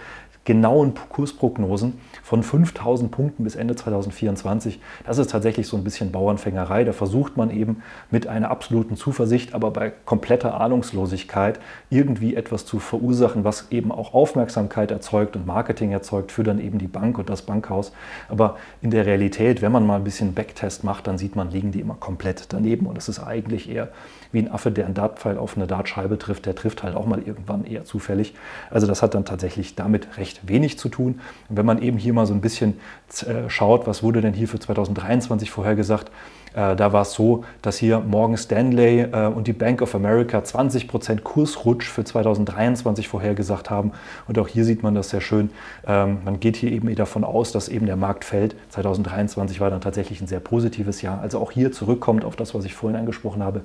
genauen 0.45 0.93
Kursprognosen 1.09 1.99
von 2.23 2.41
5000 2.41 3.11
Punkten 3.11 3.43
bis 3.43 3.55
Ende 3.55 3.75
2024, 3.75 4.79
das 5.05 5.17
ist 5.17 5.29
tatsächlich 5.29 5.67
so 5.67 5.77
ein 5.77 5.83
bisschen 5.83 6.11
Bauernfängerei. 6.11 6.83
Da 6.83 6.91
versucht 6.91 7.37
man 7.37 7.51
eben 7.51 7.83
mit 8.09 8.25
einer 8.25 8.49
absoluten 8.49 8.95
Zuversicht, 8.95 9.53
aber 9.53 9.71
bei 9.71 9.91
kompletter 10.05 10.59
Ahnungslosigkeit 10.59 11.59
irgendwie 11.89 12.35
etwas 12.35 12.48
zu 12.65 12.79
verursachen, 12.79 13.43
was 13.43 13.67
eben 13.71 13.91
auch 13.91 14.13
Aufmerksamkeit 14.13 14.91
erzeugt 14.91 15.35
und 15.35 15.45
Marketing 15.45 15.91
erzeugt 15.91 16.31
für 16.31 16.43
dann 16.43 16.59
eben 16.59 16.77
die 16.79 16.87
Bank 16.87 17.17
und 17.17 17.29
das 17.29 17.41
Bankhaus. 17.41 17.91
Aber 18.27 18.57
in 18.81 18.91
der 18.91 19.05
Realität, 19.05 19.61
wenn 19.61 19.71
man 19.71 19.85
mal 19.85 19.97
ein 19.97 20.03
bisschen 20.03 20.33
Backtest 20.33 20.83
macht, 20.83 21.07
dann 21.07 21.17
sieht 21.17 21.35
man, 21.35 21.51
liegen 21.51 21.71
die 21.71 21.79
immer 21.79 21.95
komplett 21.95 22.51
daneben. 22.53 22.85
Und 22.85 22.97
es 22.97 23.09
ist 23.09 23.19
eigentlich 23.19 23.69
eher 23.69 23.89
wie 24.31 24.39
ein 24.39 24.51
Affe, 24.51 24.71
der 24.71 24.85
einen 24.85 24.93
Dartpfeil 24.93 25.37
auf 25.37 25.55
eine 25.55 25.67
Dartscheibe 25.67 26.17
trifft. 26.17 26.45
Der 26.45 26.55
trifft 26.55 26.83
halt 26.83 26.95
auch 26.95 27.05
mal 27.05 27.21
irgendwann 27.21 27.65
eher 27.65 27.85
zufällig. 27.85 28.33
Also 28.69 28.87
das 28.87 29.01
hat 29.01 29.15
dann 29.15 29.25
tatsächlich 29.25 29.75
damit 29.75 30.17
recht 30.17 30.47
wenig 30.47 30.77
zu 30.77 30.89
tun. 30.89 31.21
Und 31.49 31.57
wenn 31.57 31.65
man 31.65 31.81
eben 31.81 31.97
hier 31.97 32.13
mal 32.13 32.25
so 32.25 32.33
ein 32.33 32.41
bisschen 32.41 32.79
äh, 33.25 33.49
schaut, 33.49 33.87
was 33.87 34.03
wurde 34.03 34.21
denn 34.21 34.33
hier 34.33 34.47
für 34.47 34.59
2023 34.59 35.51
vorhergesagt, 35.51 36.11
äh, 36.53 36.75
da 36.75 36.93
war 36.93 37.03
es 37.03 37.13
so, 37.13 37.43
dass 37.61 37.77
hier 37.77 37.99
Morgan 37.99 38.37
Stanley 38.37 39.01
äh, 39.01 39.27
und 39.27 39.47
die 39.47 39.53
Bank 39.53 39.81
of 39.81 39.93
America 39.95 40.39
20% 40.39 41.21
Kursrutsch 41.21 41.87
für 41.87 42.03
2023 42.03 43.07
vorhergesagt 43.07 43.69
haben. 43.69 43.91
Und 44.27 44.39
auch 44.39 44.47
hier 44.47 44.65
sieht 44.65 44.83
man 44.83 44.95
das 44.95 45.09
sehr 45.09 45.21
schön. 45.21 45.51
Ähm, 45.85 46.19
man 46.25 46.39
geht 46.39 46.55
hier 46.55 46.71
eben 46.71 46.93
davon 46.95 47.23
aus, 47.23 47.51
dass 47.51 47.69
eben 47.69 47.85
der 47.85 47.95
Markt 47.95 48.25
fällt. 48.25 48.55
2023 48.69 49.59
war 49.59 49.69
dann 49.69 49.81
tatsächlich 49.81 50.21
ein 50.21 50.27
sehr 50.27 50.39
positives 50.39 51.01
Jahr. 51.01 51.21
Also 51.21 51.39
auch 51.39 51.51
hier 51.51 51.71
zurückkommt 51.71 52.25
auf 52.25 52.35
das, 52.35 52.55
was 52.55 52.65
ich 52.65 52.73
vorhin 52.73 52.99
angesprochen 52.99 53.43
habe, 53.43 53.61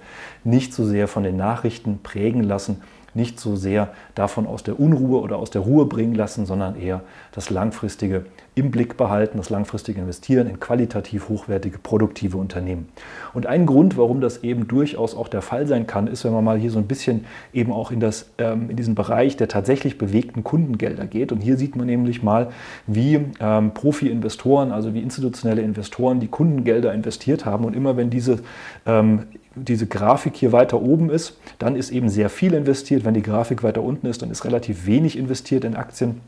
so 0.62 0.84
sehr 0.84 1.08
von 1.08 1.24
den 1.24 1.36
Nachrichten 1.36 1.98
prägen 2.02 2.42
lassen, 2.42 2.80
nicht 3.14 3.40
so 3.40 3.56
sehr 3.56 3.88
davon 4.14 4.46
aus 4.46 4.62
der 4.62 4.78
Unruhe 4.78 5.20
oder 5.20 5.36
aus 5.36 5.50
der 5.50 5.62
Ruhe 5.62 5.86
bringen 5.86 6.14
lassen, 6.14 6.46
sondern 6.46 6.76
eher 6.76 7.02
das 7.32 7.50
langfristige 7.50 8.26
im 8.56 8.70
Blick 8.70 8.96
behalten, 8.96 9.38
das 9.38 9.50
langfristige 9.50 10.00
Investieren 10.00 10.48
in 10.48 10.60
qualitativ 10.60 11.28
hochwertige, 11.28 11.78
produktive 11.78 12.36
Unternehmen. 12.36 12.88
Und 13.32 13.46
ein 13.46 13.66
Grund, 13.66 13.96
warum 13.96 14.20
das 14.20 14.44
eben 14.44 14.68
durchaus 14.68 15.16
auch 15.16 15.28
der 15.28 15.42
Fall 15.42 15.66
sein 15.66 15.86
kann, 15.86 16.06
ist, 16.06 16.24
wenn 16.24 16.32
man 16.32 16.44
mal 16.44 16.58
hier 16.58 16.70
so 16.70 16.78
ein 16.78 16.86
bisschen 16.86 17.24
eben 17.52 17.72
auch 17.72 17.90
in, 17.90 17.98
das, 17.98 18.30
ähm, 18.38 18.70
in 18.70 18.76
diesen 18.76 18.94
Bereich 18.94 19.36
der 19.36 19.48
tatsächlich 19.48 19.98
bewegten 19.98 20.44
Kundengelder 20.44 21.06
geht. 21.06 21.32
Und 21.32 21.40
hier 21.40 21.56
sieht 21.56 21.74
man 21.74 21.86
nämlich 21.86 22.22
mal, 22.22 22.50
wie 22.86 23.20
ähm, 23.40 23.72
Profi-Investoren, 23.74 24.70
also 24.70 24.94
wie 24.94 25.00
institutionelle 25.00 25.62
Investoren, 25.62 26.20
die 26.20 26.28
Kundengelder 26.28 26.94
investiert 26.94 27.44
haben. 27.44 27.64
Und 27.64 27.74
immer 27.74 27.96
wenn 27.96 28.10
diese 28.10 28.38
ähm, 28.86 29.24
diese 29.54 29.86
Grafik 29.86 30.36
hier 30.36 30.52
weiter 30.52 30.80
oben 30.80 31.10
ist, 31.10 31.38
dann 31.58 31.76
ist 31.76 31.90
eben 31.90 32.08
sehr 32.08 32.28
viel 32.28 32.54
investiert. 32.54 33.04
Wenn 33.04 33.14
die 33.14 33.22
Grafik 33.22 33.62
weiter 33.62 33.82
unten 33.82 34.06
ist, 34.06 34.22
dann 34.22 34.30
ist 34.30 34.44
relativ 34.44 34.86
wenig 34.86 35.16
investiert 35.16 35.64
in 35.64 35.76
Aktien. 35.76 36.20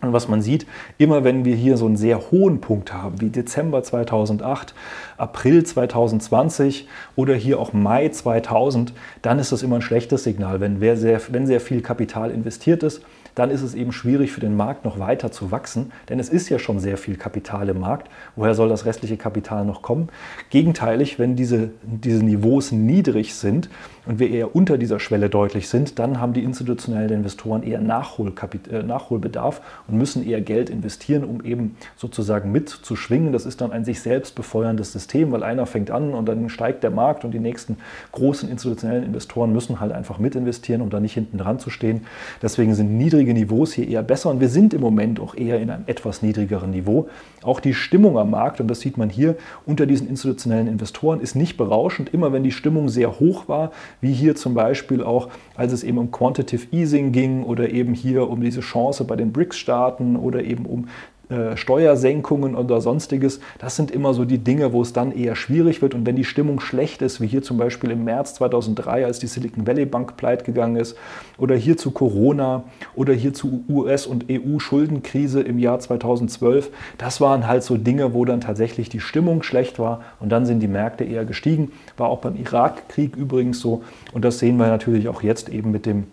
Und 0.00 0.12
was 0.12 0.28
man 0.28 0.42
sieht, 0.42 0.64
immer 0.96 1.24
wenn 1.24 1.44
wir 1.44 1.56
hier 1.56 1.76
so 1.76 1.86
einen 1.86 1.96
sehr 1.96 2.30
hohen 2.30 2.60
Punkt 2.60 2.92
haben, 2.92 3.20
wie 3.20 3.30
Dezember 3.30 3.82
2008, 3.82 4.72
April 5.16 5.64
2020 5.64 6.86
oder 7.16 7.34
hier 7.34 7.58
auch 7.58 7.72
Mai 7.72 8.08
2000, 8.08 8.92
dann 9.22 9.40
ist 9.40 9.50
das 9.50 9.64
immer 9.64 9.76
ein 9.76 9.82
schlechtes 9.82 10.22
Signal. 10.22 10.60
Wenn, 10.60 10.78
sehr, 10.96 11.20
wenn 11.32 11.48
sehr 11.48 11.60
viel 11.60 11.80
Kapital 11.80 12.30
investiert 12.30 12.84
ist, 12.84 13.02
dann 13.38 13.50
ist 13.50 13.62
es 13.62 13.74
eben 13.74 13.92
schwierig 13.92 14.32
für 14.32 14.40
den 14.40 14.56
Markt 14.56 14.84
noch 14.84 14.98
weiter 14.98 15.30
zu 15.30 15.50
wachsen, 15.50 15.92
denn 16.08 16.18
es 16.18 16.28
ist 16.28 16.48
ja 16.48 16.58
schon 16.58 16.80
sehr 16.80 16.96
viel 16.96 17.16
Kapital 17.16 17.68
im 17.68 17.80
Markt. 17.80 18.08
Woher 18.34 18.54
soll 18.54 18.68
das 18.68 18.84
restliche 18.84 19.16
Kapital 19.16 19.64
noch 19.64 19.80
kommen? 19.82 20.08
Gegenteilig, 20.50 21.18
wenn 21.18 21.36
diese, 21.36 21.70
diese 21.82 22.24
Niveaus 22.24 22.72
niedrig 22.72 23.34
sind 23.34 23.70
und 24.08 24.18
wir 24.18 24.30
eher 24.30 24.56
unter 24.56 24.78
dieser 24.78 25.00
Schwelle 25.00 25.28
deutlich 25.28 25.68
sind, 25.68 25.98
dann 25.98 26.18
haben 26.18 26.32
die 26.32 26.42
institutionellen 26.42 27.10
Investoren 27.10 27.62
eher 27.62 27.78
äh, 27.78 28.82
Nachholbedarf 28.82 29.60
und 29.86 29.98
müssen 29.98 30.26
eher 30.26 30.40
Geld 30.40 30.70
investieren, 30.70 31.24
um 31.24 31.44
eben 31.44 31.76
sozusagen 31.94 32.50
mitzuschwingen. 32.50 33.32
Das 33.32 33.44
ist 33.44 33.60
dann 33.60 33.70
ein 33.70 33.84
sich 33.84 34.00
selbst 34.00 34.34
befeuerndes 34.34 34.92
System, 34.92 35.30
weil 35.30 35.42
einer 35.42 35.66
fängt 35.66 35.90
an 35.90 36.14
und 36.14 36.26
dann 36.26 36.48
steigt 36.48 36.84
der 36.84 36.90
Markt 36.90 37.26
und 37.26 37.32
die 37.32 37.38
nächsten 37.38 37.76
großen 38.12 38.48
institutionellen 38.48 39.04
Investoren 39.04 39.52
müssen 39.52 39.78
halt 39.78 39.92
einfach 39.92 40.18
mit 40.18 40.34
investieren, 40.34 40.80
um 40.80 40.88
da 40.88 41.00
nicht 41.00 41.12
hinten 41.12 41.36
dran 41.36 41.58
zu 41.58 41.68
stehen. 41.68 42.06
Deswegen 42.40 42.74
sind 42.74 42.96
niedrige 42.96 43.34
Niveaus 43.34 43.74
hier 43.74 43.86
eher 43.86 44.02
besser 44.02 44.30
und 44.30 44.40
wir 44.40 44.48
sind 44.48 44.72
im 44.72 44.80
Moment 44.80 45.20
auch 45.20 45.34
eher 45.34 45.60
in 45.60 45.68
einem 45.68 45.84
etwas 45.86 46.22
niedrigeren 46.22 46.70
Niveau. 46.70 47.10
Auch 47.42 47.60
die 47.60 47.74
Stimmung 47.74 48.16
am 48.16 48.30
Markt, 48.30 48.58
und 48.60 48.68
das 48.68 48.80
sieht 48.80 48.96
man 48.96 49.10
hier 49.10 49.36
unter 49.66 49.84
diesen 49.84 50.08
institutionellen 50.08 50.66
Investoren, 50.66 51.20
ist 51.20 51.36
nicht 51.36 51.58
berauschend. 51.58 52.14
Immer 52.14 52.32
wenn 52.32 52.42
die 52.42 52.52
Stimmung 52.52 52.88
sehr 52.88 53.20
hoch 53.20 53.48
war, 53.48 53.70
wie 54.00 54.12
hier 54.12 54.34
zum 54.36 54.54
Beispiel 54.54 55.02
auch, 55.02 55.28
als 55.54 55.72
es 55.72 55.82
eben 55.82 55.98
um 55.98 56.10
Quantitative 56.10 56.66
Easing 56.72 57.12
ging 57.12 57.42
oder 57.42 57.70
eben 57.70 57.94
hier 57.94 58.28
um 58.28 58.40
diese 58.40 58.60
Chance 58.60 59.04
bei 59.04 59.16
den 59.16 59.32
BRICS-Staaten 59.32 60.16
oder 60.16 60.44
eben 60.44 60.66
um 60.66 60.88
äh, 61.30 61.56
Steuersenkungen 61.58 62.54
oder 62.54 62.80
sonstiges, 62.80 63.40
das 63.58 63.76
sind 63.76 63.90
immer 63.90 64.14
so 64.14 64.24
die 64.24 64.38
Dinge, 64.38 64.72
wo 64.72 64.80
es 64.80 64.94
dann 64.94 65.12
eher 65.12 65.36
schwierig 65.36 65.82
wird. 65.82 65.94
Und 65.94 66.06
wenn 66.06 66.16
die 66.16 66.24
Stimmung 66.24 66.58
schlecht 66.58 67.02
ist, 67.02 67.20
wie 67.20 67.26
hier 67.26 67.42
zum 67.42 67.58
Beispiel 67.58 67.90
im 67.90 68.04
März 68.04 68.34
2003, 68.34 69.04
als 69.04 69.18
die 69.18 69.26
Silicon 69.26 69.66
Valley 69.66 69.84
Bank 69.84 70.16
pleite 70.16 70.44
gegangen 70.44 70.76
ist, 70.76 70.96
oder 71.36 71.54
hier 71.54 71.76
zu 71.76 71.90
Corona 71.90 72.64
oder 72.94 73.12
hier 73.12 73.34
zu 73.34 73.62
US- 73.68 74.06
und 74.06 74.26
EU-Schuldenkrise 74.30 75.42
im 75.42 75.58
Jahr 75.58 75.78
2012, 75.80 76.70
das 76.96 77.20
waren 77.20 77.46
halt 77.46 77.62
so 77.62 77.76
Dinge, 77.76 78.14
wo 78.14 78.24
dann 78.24 78.40
tatsächlich 78.40 78.88
die 78.88 79.00
Stimmung 79.00 79.42
schlecht 79.42 79.78
war 79.78 80.00
und 80.20 80.30
dann 80.30 80.46
sind 80.46 80.60
die 80.60 80.68
Märkte 80.68 81.04
eher 81.04 81.26
gestiegen. 81.26 81.72
War 81.98 82.08
auch 82.08 82.20
beim 82.20 82.36
Irakkrieg 82.36 83.16
übrigens 83.16 83.60
so. 83.60 83.82
Und 84.12 84.24
das 84.24 84.38
sehen 84.38 84.56
wir 84.56 84.68
natürlich 84.68 85.08
auch 85.08 85.22
jetzt 85.22 85.50
eben 85.50 85.70
mit 85.72 85.84
dem 85.84 86.04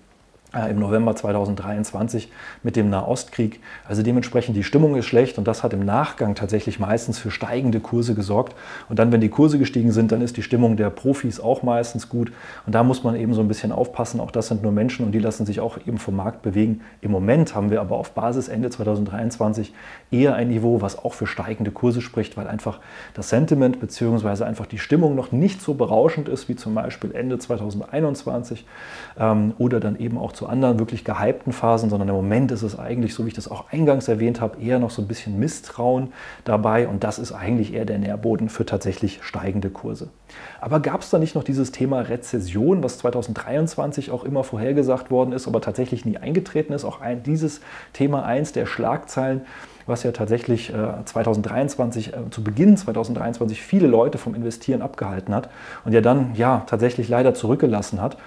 im 0.63 0.79
November 0.79 1.15
2023 1.15 2.31
mit 2.63 2.75
dem 2.75 2.89
Nahostkrieg. 2.89 3.59
Also 3.87 4.03
dementsprechend 4.03 4.55
die 4.55 4.63
Stimmung 4.63 4.95
ist 4.95 5.05
schlecht 5.05 5.37
und 5.37 5.47
das 5.47 5.63
hat 5.63 5.73
im 5.73 5.83
Nachgang 5.83 6.35
tatsächlich 6.35 6.79
meistens 6.79 7.19
für 7.19 7.31
steigende 7.31 7.79
Kurse 7.79 8.15
gesorgt. 8.15 8.55
Und 8.89 8.99
dann, 8.99 9.11
wenn 9.11 9.21
die 9.21 9.29
Kurse 9.29 9.59
gestiegen 9.59 9.91
sind, 9.91 10.11
dann 10.11 10.21
ist 10.21 10.37
die 10.37 10.43
Stimmung 10.43 10.77
der 10.77 10.89
Profis 10.89 11.39
auch 11.39 11.63
meistens 11.63 12.09
gut. 12.09 12.31
Und 12.65 12.73
da 12.73 12.83
muss 12.83 13.03
man 13.03 13.15
eben 13.15 13.33
so 13.33 13.41
ein 13.41 13.47
bisschen 13.47 13.71
aufpassen. 13.71 14.19
Auch 14.19 14.31
das 14.31 14.47
sind 14.47 14.63
nur 14.63 14.71
Menschen 14.71 15.05
und 15.05 15.11
die 15.11 15.19
lassen 15.19 15.45
sich 15.45 15.59
auch 15.59 15.77
eben 15.85 15.97
vom 15.97 16.15
Markt 16.15 16.41
bewegen. 16.41 16.81
Im 17.01 17.11
Moment 17.11 17.53
haben 17.53 17.69
wir 17.69 17.81
aber 17.81 17.97
auf 17.97 18.11
Basis 18.11 18.47
Ende 18.47 18.69
2023 18.69 19.73
eher 20.11 20.35
ein 20.35 20.47
Niveau, 20.47 20.81
was 20.81 20.97
auch 21.03 21.13
für 21.13 21.27
steigende 21.27 21.71
Kurse 21.71 22.01
spricht, 22.01 22.37
weil 22.37 22.47
einfach 22.47 22.79
das 23.13 23.29
Sentiment 23.29 23.79
bzw. 23.79 24.43
einfach 24.43 24.65
die 24.65 24.79
Stimmung 24.79 25.15
noch 25.15 25.31
nicht 25.31 25.61
so 25.61 25.73
berauschend 25.73 26.29
ist 26.29 26.47
wie 26.49 26.55
zum 26.55 26.75
Beispiel 26.75 27.13
Ende 27.13 27.37
2021 27.37 28.65
ähm, 29.19 29.53
oder 29.57 29.79
dann 29.79 29.97
eben 29.97 30.17
auch 30.17 30.31
zu 30.31 30.44
anderen 30.45 30.79
wirklich 30.79 31.03
gehypten 31.03 31.53
Phasen, 31.53 31.89
sondern 31.89 32.09
im 32.09 32.15
Moment 32.15 32.51
ist 32.51 32.61
es 32.61 32.77
eigentlich, 32.77 33.13
so 33.13 33.25
wie 33.25 33.29
ich 33.29 33.33
das 33.33 33.49
auch 33.49 33.71
eingangs 33.71 34.07
erwähnt 34.07 34.41
habe, 34.41 34.61
eher 34.61 34.79
noch 34.79 34.91
so 34.91 35.01
ein 35.01 35.07
bisschen 35.07 35.39
Misstrauen 35.39 36.13
dabei 36.43 36.87
und 36.87 37.03
das 37.03 37.19
ist 37.19 37.31
eigentlich 37.31 37.73
eher 37.73 37.85
der 37.85 37.97
Nährboden 37.97 38.49
für 38.49 38.65
tatsächlich 38.65 39.19
steigende 39.21 39.69
Kurse. 39.69 40.09
Aber 40.61 40.79
gab 40.79 41.01
es 41.01 41.09
da 41.09 41.19
nicht 41.19 41.35
noch 41.35 41.43
dieses 41.43 41.71
Thema 41.71 42.01
Rezession, 42.01 42.83
was 42.83 42.97
2023 42.99 44.11
auch 44.11 44.23
immer 44.23 44.43
vorhergesagt 44.43 45.11
worden 45.11 45.31
ist, 45.33 45.47
aber 45.47 45.61
tatsächlich 45.61 46.05
nie 46.05 46.17
eingetreten 46.17 46.73
ist? 46.73 46.85
Auch 46.85 47.01
ein, 47.01 47.23
dieses 47.23 47.61
Thema 47.93 48.25
eins 48.25 48.51
der 48.51 48.65
Schlagzeilen 48.65 49.41
was 49.87 50.03
ja 50.03 50.11
tatsächlich 50.11 50.73
2023, 51.05 52.13
äh, 52.13 52.17
äh, 52.17 52.29
zu 52.29 52.43
Beginn 52.43 52.77
2023 52.77 53.61
viele 53.61 53.87
Leute 53.87 54.17
vom 54.17 54.35
Investieren 54.35 54.81
abgehalten 54.81 55.33
hat 55.33 55.49
und 55.83 55.93
ja 55.93 56.01
dann 56.01 56.33
ja 56.35 56.63
tatsächlich 56.67 57.09
leider 57.09 57.33
zurückgelassen 57.33 58.01
hat. 58.01 58.17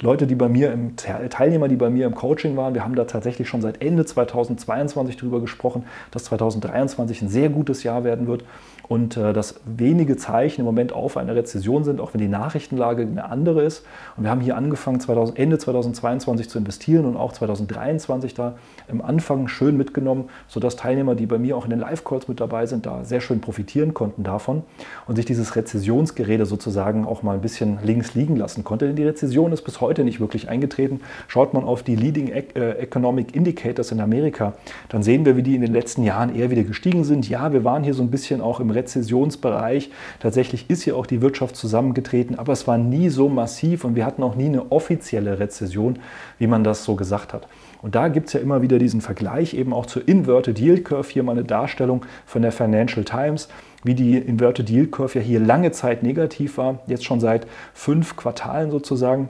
Leute, 0.00 0.26
die 0.26 0.34
bei 0.34 0.48
mir 0.48 0.72
im 0.72 0.96
Teilnehmer, 0.96 1.68
die 1.68 1.76
bei 1.76 1.88
mir 1.88 2.06
im 2.06 2.14
Coaching 2.16 2.56
waren, 2.56 2.74
wir 2.74 2.82
haben 2.82 2.96
da 2.96 3.04
tatsächlich 3.04 3.48
schon 3.48 3.62
seit 3.62 3.80
Ende 3.80 4.04
2022 4.04 5.16
darüber 5.16 5.40
gesprochen, 5.40 5.84
dass 6.10 6.24
2023 6.24 7.22
ein 7.22 7.28
sehr 7.28 7.50
gutes 7.50 7.84
Jahr 7.84 8.02
werden 8.02 8.26
wird 8.26 8.44
und 8.92 9.16
äh, 9.16 9.32
dass 9.32 9.54
wenige 9.64 10.18
Zeichen 10.18 10.60
im 10.60 10.66
Moment 10.66 10.92
auf 10.92 11.16
eine 11.16 11.34
Rezession 11.34 11.82
sind, 11.82 11.98
auch 11.98 12.12
wenn 12.12 12.20
die 12.20 12.28
Nachrichtenlage 12.28 13.00
eine 13.00 13.24
andere 13.24 13.62
ist. 13.62 13.86
Und 14.18 14.24
wir 14.24 14.30
haben 14.30 14.42
hier 14.42 14.54
angefangen, 14.54 15.00
2000, 15.00 15.38
Ende 15.38 15.56
2022 15.56 16.50
zu 16.50 16.58
investieren 16.58 17.06
und 17.06 17.16
auch 17.16 17.32
2023 17.32 18.34
da 18.34 18.56
im 18.88 19.00
Anfang 19.00 19.48
schön 19.48 19.78
mitgenommen, 19.78 20.28
sodass 20.46 20.76
Teilnehmer, 20.76 21.14
die 21.14 21.24
bei 21.24 21.38
mir 21.38 21.56
auch 21.56 21.64
in 21.64 21.70
den 21.70 21.78
Live-Calls 21.78 22.28
mit 22.28 22.38
dabei 22.38 22.66
sind, 22.66 22.84
da 22.84 23.02
sehr 23.02 23.22
schön 23.22 23.40
profitieren 23.40 23.94
konnten 23.94 24.24
davon 24.24 24.62
und 25.06 25.16
sich 25.16 25.24
dieses 25.24 25.56
Rezessionsgerede 25.56 26.44
sozusagen 26.44 27.06
auch 27.06 27.22
mal 27.22 27.36
ein 27.36 27.40
bisschen 27.40 27.78
links 27.82 28.14
liegen 28.14 28.36
lassen 28.36 28.62
konnte. 28.62 28.88
Denn 28.88 28.96
die 28.96 29.04
Rezession 29.04 29.52
ist 29.52 29.62
bis 29.62 29.80
heute 29.80 30.04
nicht 30.04 30.20
wirklich 30.20 30.50
eingetreten. 30.50 31.00
Schaut 31.28 31.54
man 31.54 31.64
auf 31.64 31.82
die 31.82 31.96
Leading 31.96 32.28
äh, 32.28 32.72
Economic 32.72 33.34
Indicators 33.34 33.90
in 33.90 34.02
Amerika, 34.02 34.52
dann 34.90 35.02
sehen 35.02 35.24
wir, 35.24 35.38
wie 35.38 35.42
die 35.42 35.54
in 35.54 35.62
den 35.62 35.72
letzten 35.72 36.02
Jahren 36.02 36.36
eher 36.36 36.50
wieder 36.50 36.64
gestiegen 36.64 37.04
sind. 37.04 37.26
Ja, 37.26 37.54
wir 37.54 37.64
waren 37.64 37.84
hier 37.84 37.94
so 37.94 38.02
ein 38.02 38.10
bisschen 38.10 38.42
auch 38.42 38.60
im 38.60 38.68
Rezessionsgerede 38.68 38.81
Rezessionsbereich. 38.82 39.90
Tatsächlich 40.20 40.68
ist 40.68 40.82
hier 40.82 40.96
auch 40.96 41.06
die 41.06 41.22
Wirtschaft 41.22 41.56
zusammengetreten, 41.56 42.38
aber 42.38 42.52
es 42.52 42.66
war 42.66 42.78
nie 42.78 43.08
so 43.08 43.28
massiv 43.28 43.84
und 43.84 43.94
wir 43.94 44.04
hatten 44.04 44.22
auch 44.22 44.34
nie 44.34 44.46
eine 44.46 44.70
offizielle 44.72 45.38
Rezession, 45.38 45.98
wie 46.38 46.46
man 46.46 46.64
das 46.64 46.84
so 46.84 46.96
gesagt 46.96 47.32
hat. 47.32 47.46
Und 47.80 47.94
da 47.94 48.08
gibt 48.08 48.28
es 48.28 48.32
ja 48.34 48.40
immer 48.40 48.62
wieder 48.62 48.78
diesen 48.78 49.00
Vergleich 49.00 49.54
eben 49.54 49.72
auch 49.72 49.86
zur 49.86 50.06
Inverted 50.06 50.58
Yield 50.60 50.84
Curve. 50.84 51.08
Hier 51.10 51.22
mal 51.22 51.32
eine 51.32 51.44
Darstellung 51.44 52.04
von 52.26 52.42
der 52.42 52.52
Financial 52.52 53.04
Times, 53.04 53.48
wie 53.82 53.94
die 53.94 54.18
Inverted 54.18 54.70
Yield 54.70 54.92
Curve 54.92 55.18
ja 55.18 55.24
hier 55.24 55.40
lange 55.40 55.72
Zeit 55.72 56.02
negativ 56.02 56.58
war, 56.58 56.80
jetzt 56.86 57.04
schon 57.04 57.20
seit 57.20 57.46
fünf 57.74 58.16
Quartalen 58.16 58.70
sozusagen. 58.70 59.28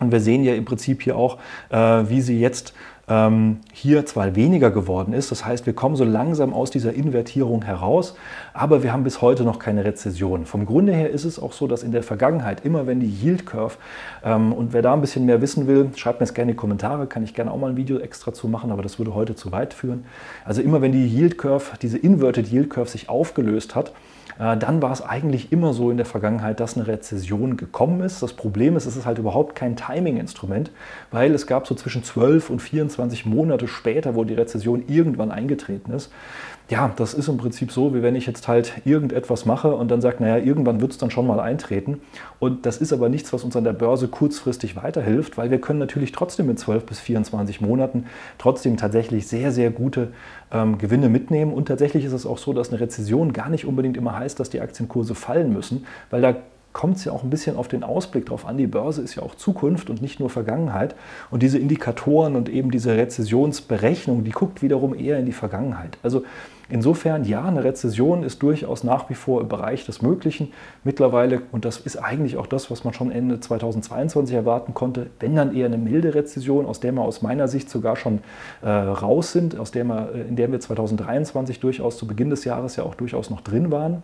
Und 0.00 0.10
wir 0.10 0.20
sehen 0.20 0.42
ja 0.42 0.54
im 0.54 0.64
Prinzip 0.64 1.02
hier 1.02 1.16
auch, 1.16 1.38
äh, 1.70 1.76
wie 1.76 2.20
sie 2.20 2.40
jetzt 2.40 2.74
hier 3.06 4.06
zwar 4.06 4.34
weniger 4.34 4.70
geworden 4.70 5.12
ist. 5.12 5.30
Das 5.30 5.44
heißt, 5.44 5.66
wir 5.66 5.74
kommen 5.74 5.94
so 5.94 6.04
langsam 6.04 6.54
aus 6.54 6.70
dieser 6.70 6.94
Invertierung 6.94 7.62
heraus, 7.62 8.16
aber 8.54 8.82
wir 8.82 8.94
haben 8.94 9.04
bis 9.04 9.20
heute 9.20 9.44
noch 9.44 9.58
keine 9.58 9.84
Rezession. 9.84 10.46
Vom 10.46 10.64
Grunde 10.64 10.94
her 10.94 11.10
ist 11.10 11.24
es 11.24 11.38
auch 11.38 11.52
so, 11.52 11.66
dass 11.66 11.82
in 11.82 11.92
der 11.92 12.02
Vergangenheit 12.02 12.64
immer, 12.64 12.86
wenn 12.86 13.00
die 13.00 13.10
Yield 13.10 13.44
Curve 13.44 13.76
ähm, 14.24 14.54
und 14.54 14.72
wer 14.72 14.80
da 14.80 14.94
ein 14.94 15.02
bisschen 15.02 15.26
mehr 15.26 15.42
wissen 15.42 15.66
will, 15.66 15.90
schreibt 15.96 16.20
mir 16.20 16.24
es 16.24 16.32
gerne 16.32 16.52
in 16.52 16.56
die 16.56 16.60
Kommentare, 16.60 17.06
kann 17.06 17.22
ich 17.22 17.34
gerne 17.34 17.50
auch 17.50 17.58
mal 17.58 17.70
ein 17.70 17.76
Video 17.76 17.98
extra 17.98 18.32
zu 18.32 18.48
machen, 18.48 18.70
aber 18.70 18.82
das 18.82 18.98
würde 18.98 19.14
heute 19.14 19.34
zu 19.34 19.52
weit 19.52 19.74
führen. 19.74 20.06
Also 20.46 20.62
immer, 20.62 20.80
wenn 20.80 20.92
die 20.92 21.06
Yield 21.06 21.36
Curve, 21.36 21.76
diese 21.82 21.98
Inverted 21.98 22.50
Yield 22.50 22.70
Curve 22.70 22.88
sich 22.88 23.10
aufgelöst 23.10 23.74
hat, 23.74 23.92
dann 24.38 24.82
war 24.82 24.90
es 24.90 25.00
eigentlich 25.00 25.52
immer 25.52 25.72
so 25.72 25.90
in 25.90 25.96
der 25.96 26.06
Vergangenheit, 26.06 26.58
dass 26.58 26.76
eine 26.76 26.86
Rezession 26.86 27.56
gekommen 27.56 28.00
ist. 28.00 28.22
Das 28.22 28.32
Problem 28.32 28.76
ist, 28.76 28.86
es 28.86 28.96
ist 28.96 29.06
halt 29.06 29.18
überhaupt 29.18 29.54
kein 29.54 29.76
Timing-Instrument, 29.76 30.70
weil 31.12 31.34
es 31.34 31.46
gab 31.46 31.66
so 31.66 31.74
zwischen 31.74 32.02
12 32.02 32.50
und 32.50 32.60
24 32.60 33.26
Monate 33.26 33.68
später, 33.68 34.14
wo 34.14 34.24
die 34.24 34.34
Rezession 34.34 34.84
irgendwann 34.88 35.30
eingetreten 35.30 35.92
ist, 35.92 36.10
ja, 36.70 36.90
das 36.96 37.12
ist 37.12 37.28
im 37.28 37.36
Prinzip 37.36 37.70
so, 37.70 37.94
wie 37.94 38.02
wenn 38.02 38.16
ich 38.16 38.26
jetzt 38.26 38.48
halt 38.48 38.72
irgendetwas 38.86 39.44
mache 39.44 39.74
und 39.74 39.90
dann 39.90 40.00
sage, 40.00 40.16
naja, 40.20 40.42
irgendwann 40.42 40.80
wird 40.80 40.92
es 40.92 40.98
dann 40.98 41.10
schon 41.10 41.26
mal 41.26 41.38
eintreten. 41.38 42.00
Und 42.38 42.64
das 42.64 42.78
ist 42.78 42.92
aber 42.92 43.10
nichts, 43.10 43.34
was 43.34 43.44
uns 43.44 43.54
an 43.54 43.64
der 43.64 43.74
Börse 43.74 44.08
kurzfristig 44.08 44.74
weiterhilft, 44.74 45.36
weil 45.36 45.50
wir 45.50 45.60
können 45.60 45.78
natürlich 45.78 46.12
trotzdem 46.12 46.48
in 46.48 46.56
12 46.56 46.86
bis 46.86 47.00
24 47.00 47.60
Monaten 47.60 48.06
trotzdem 48.38 48.78
tatsächlich 48.78 49.26
sehr, 49.26 49.52
sehr 49.52 49.70
gute 49.70 50.12
ähm, 50.52 50.78
Gewinne 50.78 51.10
mitnehmen. 51.10 51.52
Und 51.52 51.68
tatsächlich 51.68 52.06
ist 52.06 52.14
es 52.14 52.24
auch 52.24 52.38
so, 52.38 52.54
dass 52.54 52.70
eine 52.70 52.80
Rezession 52.80 53.34
gar 53.34 53.50
nicht 53.50 53.66
unbedingt 53.66 53.98
immer 53.98 54.18
heißt, 54.18 54.40
dass 54.40 54.48
die 54.48 54.62
Aktienkurse 54.62 55.14
fallen 55.14 55.52
müssen, 55.52 55.84
weil 56.08 56.22
da 56.22 56.34
kommt 56.74 56.98
es 56.98 57.06
ja 57.06 57.12
auch 57.12 57.22
ein 57.22 57.30
bisschen 57.30 57.56
auf 57.56 57.68
den 57.68 57.82
Ausblick 57.82 58.26
drauf 58.26 58.44
an. 58.44 58.58
Die 58.58 58.66
Börse 58.66 59.00
ist 59.00 59.14
ja 59.14 59.22
auch 59.22 59.34
Zukunft 59.34 59.88
und 59.88 60.02
nicht 60.02 60.20
nur 60.20 60.28
Vergangenheit. 60.28 60.94
Und 61.30 61.42
diese 61.42 61.58
Indikatoren 61.58 62.36
und 62.36 62.50
eben 62.50 62.70
diese 62.70 62.94
Rezessionsberechnung, 62.96 64.24
die 64.24 64.32
guckt 64.32 64.60
wiederum 64.60 64.94
eher 64.94 65.18
in 65.18 65.24
die 65.24 65.32
Vergangenheit. 65.32 65.96
Also 66.02 66.24
Insofern, 66.70 67.24
ja, 67.24 67.44
eine 67.44 67.62
Rezession 67.62 68.22
ist 68.22 68.42
durchaus 68.42 68.84
nach 68.84 69.10
wie 69.10 69.14
vor 69.14 69.42
im 69.42 69.48
Bereich 69.48 69.84
des 69.84 70.00
Möglichen 70.00 70.52
mittlerweile. 70.82 71.42
Und 71.52 71.64
das 71.64 71.78
ist 71.78 71.96
eigentlich 71.96 72.36
auch 72.36 72.46
das, 72.46 72.70
was 72.70 72.84
man 72.84 72.94
schon 72.94 73.10
Ende 73.10 73.38
2022 73.38 74.34
erwarten 74.34 74.72
konnte. 74.72 75.08
Wenn 75.20 75.36
dann 75.36 75.54
eher 75.54 75.66
eine 75.66 75.76
milde 75.76 76.14
Rezession, 76.14 76.64
aus 76.64 76.80
der 76.80 76.92
wir 76.92 77.02
aus 77.02 77.20
meiner 77.20 77.48
Sicht 77.48 77.68
sogar 77.68 77.96
schon 77.96 78.20
äh, 78.62 78.68
raus 78.68 79.32
sind, 79.32 79.58
aus 79.58 79.72
der 79.72 79.84
wir, 79.84 80.12
äh, 80.14 80.22
in 80.22 80.36
der 80.36 80.50
wir 80.50 80.58
2023 80.58 81.60
durchaus 81.60 81.98
zu 81.98 82.06
Beginn 82.06 82.30
des 82.30 82.44
Jahres 82.44 82.76
ja 82.76 82.84
auch 82.84 82.94
durchaus 82.94 83.28
noch 83.28 83.42
drin 83.42 83.70
waren. 83.70 84.02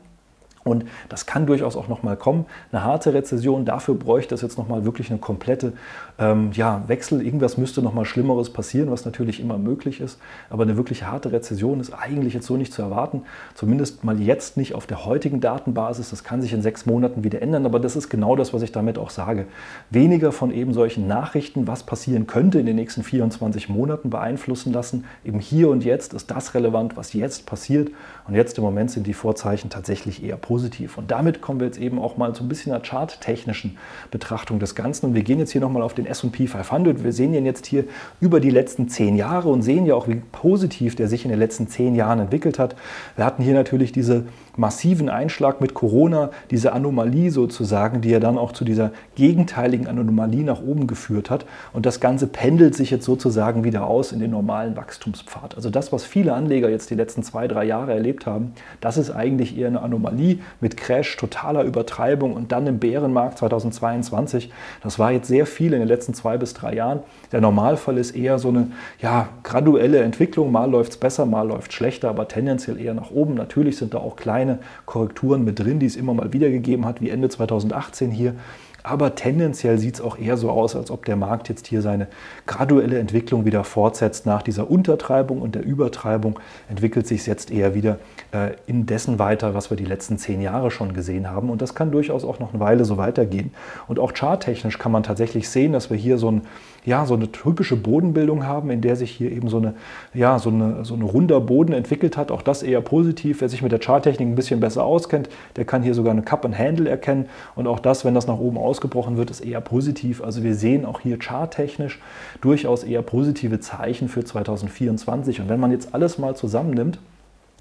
Und 0.62 0.84
das 1.08 1.24
kann 1.24 1.46
durchaus 1.46 1.76
auch 1.76 1.88
nochmal 1.88 2.16
kommen. 2.16 2.46
Eine 2.70 2.84
harte 2.84 3.14
Rezession, 3.14 3.64
dafür 3.64 3.94
bräuchte 3.94 4.34
es 4.34 4.42
jetzt 4.42 4.58
nochmal 4.58 4.84
wirklich 4.84 5.10
eine 5.10 5.18
komplette 5.18 5.72
ähm, 6.20 6.50
ja, 6.52 6.84
Wechsel. 6.86 7.24
Irgendwas 7.24 7.56
müsste 7.56 7.80
nochmal 7.80 8.04
Schlimmeres 8.04 8.52
passieren, 8.52 8.90
was 8.90 9.06
natürlich 9.06 9.40
immer 9.40 9.56
möglich 9.56 10.00
ist. 10.00 10.18
Aber 10.50 10.64
eine 10.64 10.76
wirklich 10.76 11.04
harte 11.04 11.32
Rezession 11.32 11.80
ist 11.80 11.92
eigentlich 11.92 12.34
jetzt 12.34 12.46
so 12.46 12.58
nicht 12.58 12.74
zu 12.74 12.82
erwarten. 12.82 13.22
Zumindest 13.54 14.04
mal 14.04 14.20
jetzt 14.20 14.58
nicht 14.58 14.74
auf 14.74 14.86
der 14.86 15.06
heutigen 15.06 15.40
Datenbasis. 15.40 16.10
Das 16.10 16.22
kann 16.22 16.42
sich 16.42 16.52
in 16.52 16.60
sechs 16.60 16.84
Monaten 16.84 17.24
wieder 17.24 17.40
ändern. 17.40 17.64
Aber 17.64 17.80
das 17.80 17.96
ist 17.96 18.10
genau 18.10 18.36
das, 18.36 18.52
was 18.52 18.60
ich 18.60 18.70
damit 18.70 18.98
auch 18.98 19.08
sage. 19.08 19.46
Weniger 19.88 20.30
von 20.30 20.50
eben 20.50 20.74
solchen 20.74 21.06
Nachrichten, 21.06 21.66
was 21.66 21.84
passieren 21.84 22.26
könnte 22.26 22.60
in 22.60 22.66
den 22.66 22.76
nächsten 22.76 23.02
24 23.02 23.70
Monaten 23.70 24.10
beeinflussen 24.10 24.74
lassen. 24.74 25.04
Eben 25.24 25.40
hier 25.40 25.70
und 25.70 25.84
jetzt 25.84 26.12
ist 26.12 26.30
das 26.30 26.52
relevant, 26.54 26.98
was 26.98 27.14
jetzt 27.14 27.46
passiert. 27.46 27.90
Und 28.28 28.34
jetzt 28.34 28.58
im 28.58 28.64
Moment 28.64 28.90
sind 28.90 29.06
die 29.06 29.14
Vorzeichen 29.14 29.70
tatsächlich 29.70 30.22
eher 30.22 30.36
positiv. 30.36 30.98
Und 30.98 31.10
damit 31.10 31.40
kommen 31.40 31.60
wir 31.60 31.66
jetzt 31.66 31.78
eben 31.78 31.98
auch 31.98 32.18
mal 32.18 32.34
so 32.34 32.44
ein 32.44 32.48
bisschen 32.48 32.72
einer 32.72 32.82
charttechnischen 32.82 33.78
Betrachtung 34.10 34.58
des 34.58 34.74
Ganzen. 34.74 35.06
Und 35.06 35.14
wir 35.14 35.22
gehen 35.22 35.38
jetzt 35.38 35.52
hier 35.52 35.62
nochmal 35.62 35.82
auf 35.82 35.94
den 35.94 36.09
SP 36.10 36.46
500. 36.46 37.02
Wir 37.02 37.12
sehen 37.12 37.32
ihn 37.34 37.46
jetzt 37.46 37.66
hier 37.66 37.84
über 38.20 38.40
die 38.40 38.50
letzten 38.50 38.88
zehn 38.88 39.16
Jahre 39.16 39.48
und 39.48 39.62
sehen 39.62 39.86
ja 39.86 39.94
auch, 39.94 40.08
wie 40.08 40.22
positiv 40.32 40.96
der 40.96 41.08
sich 41.08 41.24
in 41.24 41.30
den 41.30 41.38
letzten 41.38 41.68
zehn 41.68 41.94
Jahren 41.94 42.18
entwickelt 42.18 42.58
hat. 42.58 42.76
Wir 43.16 43.24
hatten 43.24 43.42
hier 43.42 43.54
natürlich 43.54 43.92
diese 43.92 44.24
massiven 44.56 45.08
Einschlag 45.08 45.60
mit 45.60 45.74
Corona, 45.74 46.30
diese 46.50 46.72
Anomalie 46.72 47.30
sozusagen, 47.30 48.00
die 48.00 48.10
ja 48.10 48.20
dann 48.20 48.38
auch 48.38 48.52
zu 48.52 48.64
dieser 48.64 48.92
gegenteiligen 49.14 49.86
Anomalie 49.86 50.44
nach 50.44 50.62
oben 50.62 50.86
geführt 50.86 51.30
hat. 51.30 51.46
Und 51.72 51.86
das 51.86 52.00
Ganze 52.00 52.26
pendelt 52.26 52.74
sich 52.74 52.90
jetzt 52.90 53.04
sozusagen 53.04 53.64
wieder 53.64 53.86
aus 53.86 54.12
in 54.12 54.20
den 54.20 54.30
normalen 54.30 54.76
Wachstumspfad. 54.76 55.54
Also 55.54 55.70
das, 55.70 55.92
was 55.92 56.04
viele 56.04 56.34
Anleger 56.34 56.68
jetzt 56.68 56.90
die 56.90 56.94
letzten 56.94 57.22
zwei, 57.22 57.48
drei 57.48 57.64
Jahre 57.64 57.92
erlebt 57.92 58.26
haben, 58.26 58.52
das 58.80 58.96
ist 58.96 59.10
eigentlich 59.10 59.56
eher 59.56 59.68
eine 59.68 59.82
Anomalie 59.82 60.38
mit 60.60 60.76
Crash, 60.76 61.16
totaler 61.16 61.64
Übertreibung 61.64 62.34
und 62.34 62.52
dann 62.52 62.66
im 62.66 62.78
Bärenmarkt 62.78 63.38
2022. 63.38 64.52
Das 64.82 64.98
war 64.98 65.12
jetzt 65.12 65.28
sehr 65.28 65.46
viel 65.46 65.72
in 65.72 65.80
den 65.80 65.88
letzten 65.88 65.99
zwei 66.02 66.38
bis 66.38 66.54
drei 66.54 66.74
Jahren. 66.74 67.00
Der 67.32 67.40
Normalfall 67.40 67.98
ist 67.98 68.12
eher 68.12 68.38
so 68.38 68.48
eine 68.48 68.68
ja, 69.00 69.28
graduelle 69.42 69.98
Entwicklung. 69.98 70.52
Mal 70.52 70.70
läuft 70.70 70.92
es 70.92 70.96
besser, 70.96 71.26
mal 71.26 71.46
läuft 71.46 71.70
es 71.70 71.76
schlechter, 71.76 72.08
aber 72.08 72.28
tendenziell 72.28 72.80
eher 72.80 72.94
nach 72.94 73.10
oben. 73.10 73.34
Natürlich 73.34 73.76
sind 73.76 73.94
da 73.94 73.98
auch 73.98 74.16
kleine 74.16 74.58
Korrekturen 74.86 75.44
mit 75.44 75.58
drin, 75.58 75.78
die 75.78 75.86
es 75.86 75.96
immer 75.96 76.14
mal 76.14 76.32
wieder 76.32 76.50
gegeben 76.50 76.86
hat, 76.86 77.00
wie 77.00 77.10
Ende 77.10 77.28
2018 77.28 78.10
hier. 78.10 78.34
Aber 78.82 79.14
tendenziell 79.14 79.78
sieht 79.78 79.96
es 79.96 80.00
auch 80.00 80.18
eher 80.18 80.36
so 80.36 80.50
aus, 80.50 80.76
als 80.76 80.90
ob 80.90 81.04
der 81.04 81.16
Markt 81.16 81.48
jetzt 81.48 81.66
hier 81.66 81.82
seine 81.82 82.08
graduelle 82.46 82.98
Entwicklung 82.98 83.44
wieder 83.44 83.64
fortsetzt. 83.64 84.26
Nach 84.26 84.42
dieser 84.42 84.70
Untertreibung 84.70 85.42
und 85.42 85.54
der 85.54 85.64
Übertreibung 85.64 86.38
entwickelt 86.68 87.06
sich 87.06 87.20
es 87.20 87.26
jetzt 87.26 87.50
eher 87.50 87.74
wieder 87.74 87.98
äh, 88.32 88.52
in 88.66 88.86
dessen 88.86 89.18
weiter, 89.18 89.54
was 89.54 89.70
wir 89.70 89.76
die 89.76 89.84
letzten 89.84 90.18
zehn 90.18 90.40
Jahre 90.40 90.70
schon 90.70 90.94
gesehen 90.94 91.30
haben. 91.30 91.50
Und 91.50 91.62
das 91.62 91.74
kann 91.74 91.90
durchaus 91.90 92.24
auch 92.24 92.38
noch 92.38 92.50
eine 92.52 92.60
Weile 92.60 92.84
so 92.84 92.96
weitergehen. 92.96 93.52
Und 93.88 93.98
auch 93.98 94.14
charttechnisch 94.14 94.78
kann 94.78 94.92
man 94.92 95.02
tatsächlich 95.02 95.48
sehen, 95.48 95.72
dass 95.72 95.90
wir 95.90 95.96
hier 95.96 96.18
so 96.18 96.30
ein 96.30 96.42
ja, 96.84 97.04
so 97.04 97.14
eine 97.14 97.30
typische 97.30 97.76
Bodenbildung 97.76 98.46
haben, 98.46 98.70
in 98.70 98.80
der 98.80 98.96
sich 98.96 99.10
hier 99.10 99.30
eben 99.30 99.48
so 99.48 99.58
eine, 99.58 99.74
ja, 100.14 100.38
so 100.38 100.48
eine, 100.50 100.84
so 100.84 100.94
ein 100.94 101.02
runder 101.02 101.40
Boden 101.40 101.72
entwickelt 101.72 102.16
hat. 102.16 102.30
Auch 102.30 102.42
das 102.42 102.62
eher 102.62 102.80
positiv. 102.80 103.40
Wer 103.40 103.48
sich 103.48 103.62
mit 103.62 103.72
der 103.72 103.80
Charttechnik 103.80 104.26
ein 104.26 104.34
bisschen 104.34 104.60
besser 104.60 104.84
auskennt, 104.84 105.28
der 105.56 105.64
kann 105.64 105.82
hier 105.82 105.94
sogar 105.94 106.12
eine 106.12 106.22
Cup 106.22 106.44
and 106.44 106.58
Handle 106.58 106.88
erkennen. 106.88 107.28
Und 107.54 107.66
auch 107.66 107.80
das, 107.80 108.04
wenn 108.04 108.14
das 108.14 108.26
nach 108.26 108.38
oben 108.38 108.56
ausgebrochen 108.70 109.16
wird, 109.16 109.30
ist 109.30 109.40
eher 109.40 109.60
positiv. 109.60 110.22
Also 110.22 110.44
wir 110.44 110.54
sehen 110.54 110.86
auch 110.86 111.00
hier 111.00 111.18
charttechnisch 111.18 111.98
durchaus 112.40 112.84
eher 112.84 113.02
positive 113.02 113.58
Zeichen 113.58 114.08
für 114.08 114.24
2024. 114.24 115.40
Und 115.40 115.48
wenn 115.48 115.58
man 115.58 115.72
jetzt 115.72 115.92
alles 115.92 116.18
mal 116.18 116.36
zusammennimmt, 116.36 117.00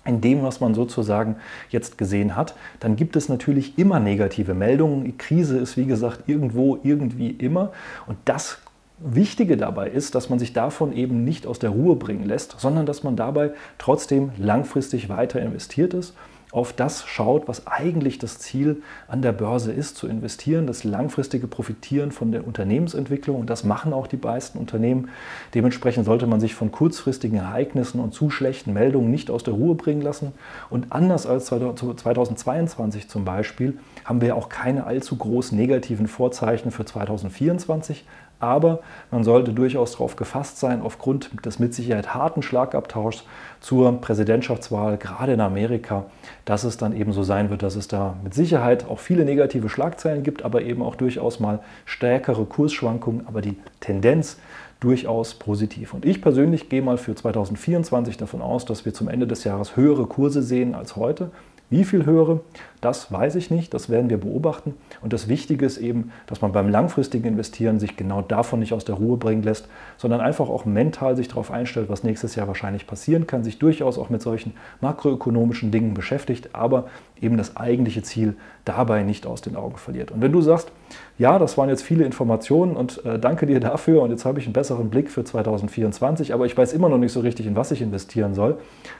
in 0.06 0.22
dem, 0.22 0.44
was 0.44 0.62
man 0.62 0.74
sozusagen 0.74 1.36
jetzt 1.70 1.98
gesehen 1.98 2.36
hat, 2.36 2.56
dann 2.80 2.96
gibt 2.96 3.16
es 3.16 3.28
natürlich 3.28 3.78
immer 3.78 4.00
negative 4.00 4.54
Meldungen. 4.54 5.04
Die 5.04 5.18
Krise 5.18 5.58
ist, 5.58 5.78
wie 5.78 5.86
gesagt, 5.86 6.24
irgendwo, 6.28 6.80
irgendwie 6.84 7.32
immer. 7.32 7.72
Und 8.08 8.18
das 8.26 8.60
Wichtige 9.00 9.58
dabei 9.58 9.90
ist, 9.90 10.16
dass 10.16 10.30
man 10.30 10.40
sich 10.40 10.54
davon 10.54 10.94
eben 10.94 11.24
nicht 11.24 11.48
aus 11.48 11.60
der 11.60 11.70
Ruhe 11.70 11.96
bringen 11.96 12.26
lässt, 12.26 12.60
sondern 12.60 12.86
dass 12.86 13.04
man 13.04 13.16
dabei 13.16 13.52
trotzdem 13.78 14.32
langfristig 14.38 15.10
weiter 15.10 15.42
investiert 15.42 15.94
ist, 15.94 16.16
auf 16.52 16.74
das 16.74 17.08
schaut, 17.08 17.48
was 17.48 17.68
eigentlich 17.68 18.18
das 18.18 18.40
Ziel 18.40 18.82
an 19.08 19.22
der 19.22 19.34
Börse 19.34 19.72
ist, 19.72 19.98
zu 19.98 20.08
investieren, 20.08 20.66
das 20.66 20.84
langfristige 20.84 21.48
Profitieren 21.48 22.12
von 22.12 22.32
der 22.32 22.48
Unternehmensentwicklung. 22.48 23.40
Und 23.40 23.50
das 23.50 23.64
machen 23.64 23.94
auch 23.94 24.08
die 24.08 24.18
meisten 24.18 24.58
Unternehmen. 24.58 25.10
Dementsprechend 25.54 26.06
sollte 26.06 26.26
man 26.26 26.40
sich 26.40 26.56
von 26.56 26.72
kurzfristigen 26.72 27.38
Ereignissen 27.38 28.00
und 28.00 28.14
zu 28.16 28.32
schlechten 28.32 28.74
Meldungen 28.74 29.12
nicht 29.12 29.30
aus 29.30 29.44
der 29.44 29.54
Ruhe 29.54 29.76
bringen 29.76 30.02
lassen. 30.02 30.32
Und 30.72 30.92
anders 30.92 31.28
als 31.28 31.46
2022 31.46 33.08
zum 33.08 33.26
Beispiel 33.26 33.78
haben 34.04 34.22
wir 34.22 34.36
auch 34.36 34.50
keine 34.50 34.86
allzu 34.86 35.18
großen 35.18 35.56
negativen 35.58 36.08
Vorzeichen 36.08 36.72
für 36.72 36.86
2024. 36.86 38.06
Aber 38.40 38.80
man 39.12 39.24
sollte 39.24 39.52
durchaus 39.52 39.94
darauf 39.94 40.16
gefasst 40.16 40.60
sein, 40.60 40.82
aufgrund 40.82 41.46
des 41.46 41.60
mit 41.60 41.74
Sicherheit 41.74 42.14
harten 42.14 42.42
Schlagabtauschs 42.42 43.26
zur 43.60 44.00
Präsidentschaftswahl, 44.00 44.98
gerade 44.98 45.34
in 45.34 45.42
Amerika, 45.42 46.06
dass 46.46 46.64
es 46.64 46.78
dann 46.78 46.96
eben 46.96 47.12
so 47.12 47.24
sein 47.24 47.50
wird, 47.50 47.64
dass 47.64 47.76
es 47.76 47.90
da 47.90 48.16
mit 48.24 48.34
Sicherheit 48.34 48.88
auch 48.88 49.00
viele 49.00 49.26
negative 49.26 49.68
Schlagzeilen 49.68 50.24
gibt, 50.24 50.44
aber 50.46 50.62
eben 50.62 50.82
auch 50.82 50.96
durchaus 50.96 51.40
mal 51.40 51.60
stärkere 51.86 52.46
Kursschwankungen. 52.46 53.28
Aber 53.28 53.42
die 53.42 53.58
Tendenz 53.82 54.38
durchaus 54.80 55.34
positiv. 55.34 55.94
Und 55.94 56.06
ich 56.06 56.22
persönlich 56.22 56.70
gehe 56.70 56.82
mal 56.82 56.98
für 56.98 57.14
2024 57.14 58.18
davon 58.18 58.42
aus, 58.42 58.66
dass 58.66 58.86
wir 58.86 58.94
zum 58.94 59.10
Ende 59.10 59.28
des 59.28 59.44
Jahres 59.44 59.76
höhere 59.76 60.06
Kurse 60.06 60.42
sehen 60.42 60.74
als 60.76 60.96
heute. 60.96 61.32
Wie 61.70 61.84
viel 61.84 62.06
höhere, 62.06 62.40
das 62.82 63.12
weiß 63.12 63.36
ich 63.36 63.52
nicht, 63.52 63.74
das 63.74 63.90
werden 63.90 64.10
wir 64.10 64.18
beobachten. 64.18 64.74
Und 65.02 65.12
das 65.12 65.28
Wichtige 65.28 65.66
ist 65.66 65.78
eben, 65.78 66.12
dass 66.28 66.42
man 66.42 66.52
beim 66.52 66.70
langfristigen 66.70 67.28
Investieren 67.28 67.80
sich 67.80 67.98
genau 67.98 68.22
davon 68.22 68.60
nicht 68.60 68.74
aus 68.74 68.86
der 68.86 68.96
Ruhe 68.96 69.18
bringen 69.18 69.44
lässt, 69.44 69.68
sondern 69.98 70.22
einfach 70.22 70.50
auch 70.50 70.66
mental 70.66 71.16
sich 71.16 71.28
darauf 71.28 71.52
einstellt, 71.52 71.90
was 71.90 72.04
nächstes 72.04 72.36
Jahr 72.36 72.48
wahrscheinlich 72.48 72.88
passieren 72.88 73.28
kann, 73.28 73.44
sich 73.44 73.60
durchaus 73.60 73.98
auch 73.98 74.10
mit 74.10 74.22
solchen 74.22 74.54
makroökonomischen 74.82 75.72
Dingen 75.72 75.94
beschäftigt, 75.94 76.50
aber 76.54 76.88
eben 77.22 77.38
das 77.38 77.58
eigentliche 77.58 78.02
Ziel 78.02 78.36
dabei 78.66 79.04
nicht 79.04 79.26
aus 79.26 79.42
den 79.42 79.56
Augen 79.56 79.78
verliert. 79.78 80.12
Und 80.12 80.22
wenn 80.22 80.32
du 80.32 80.42
sagst, 80.42 80.72
ja, 81.18 81.38
das 81.38 81.58
waren 81.58 81.70
jetzt 81.70 81.84
viele 81.84 82.06
Informationen 82.06 82.76
und 82.76 83.04
äh, 83.06 83.20
danke 83.20 83.46
dir 83.46 83.60
dafür 83.60 84.02
und 84.02 84.12
jetzt 84.12 84.26
habe 84.26 84.40
ich 84.40 84.46
einen 84.46 84.54
besseren 84.54 84.90
Blick 84.90 85.10
für 85.10 85.24
2024, 85.24 86.34
aber 86.34 86.46
ich 86.46 86.58
weiß 86.58 86.74
immer 86.74 86.90
noch 86.90 86.98
nicht 86.98 87.12
so 87.12 87.20
richtig, 87.20 87.46
in 87.46 87.56
was 87.56 87.72
ich 87.72 87.82
investieren 87.82 88.34
soll, 88.34 88.58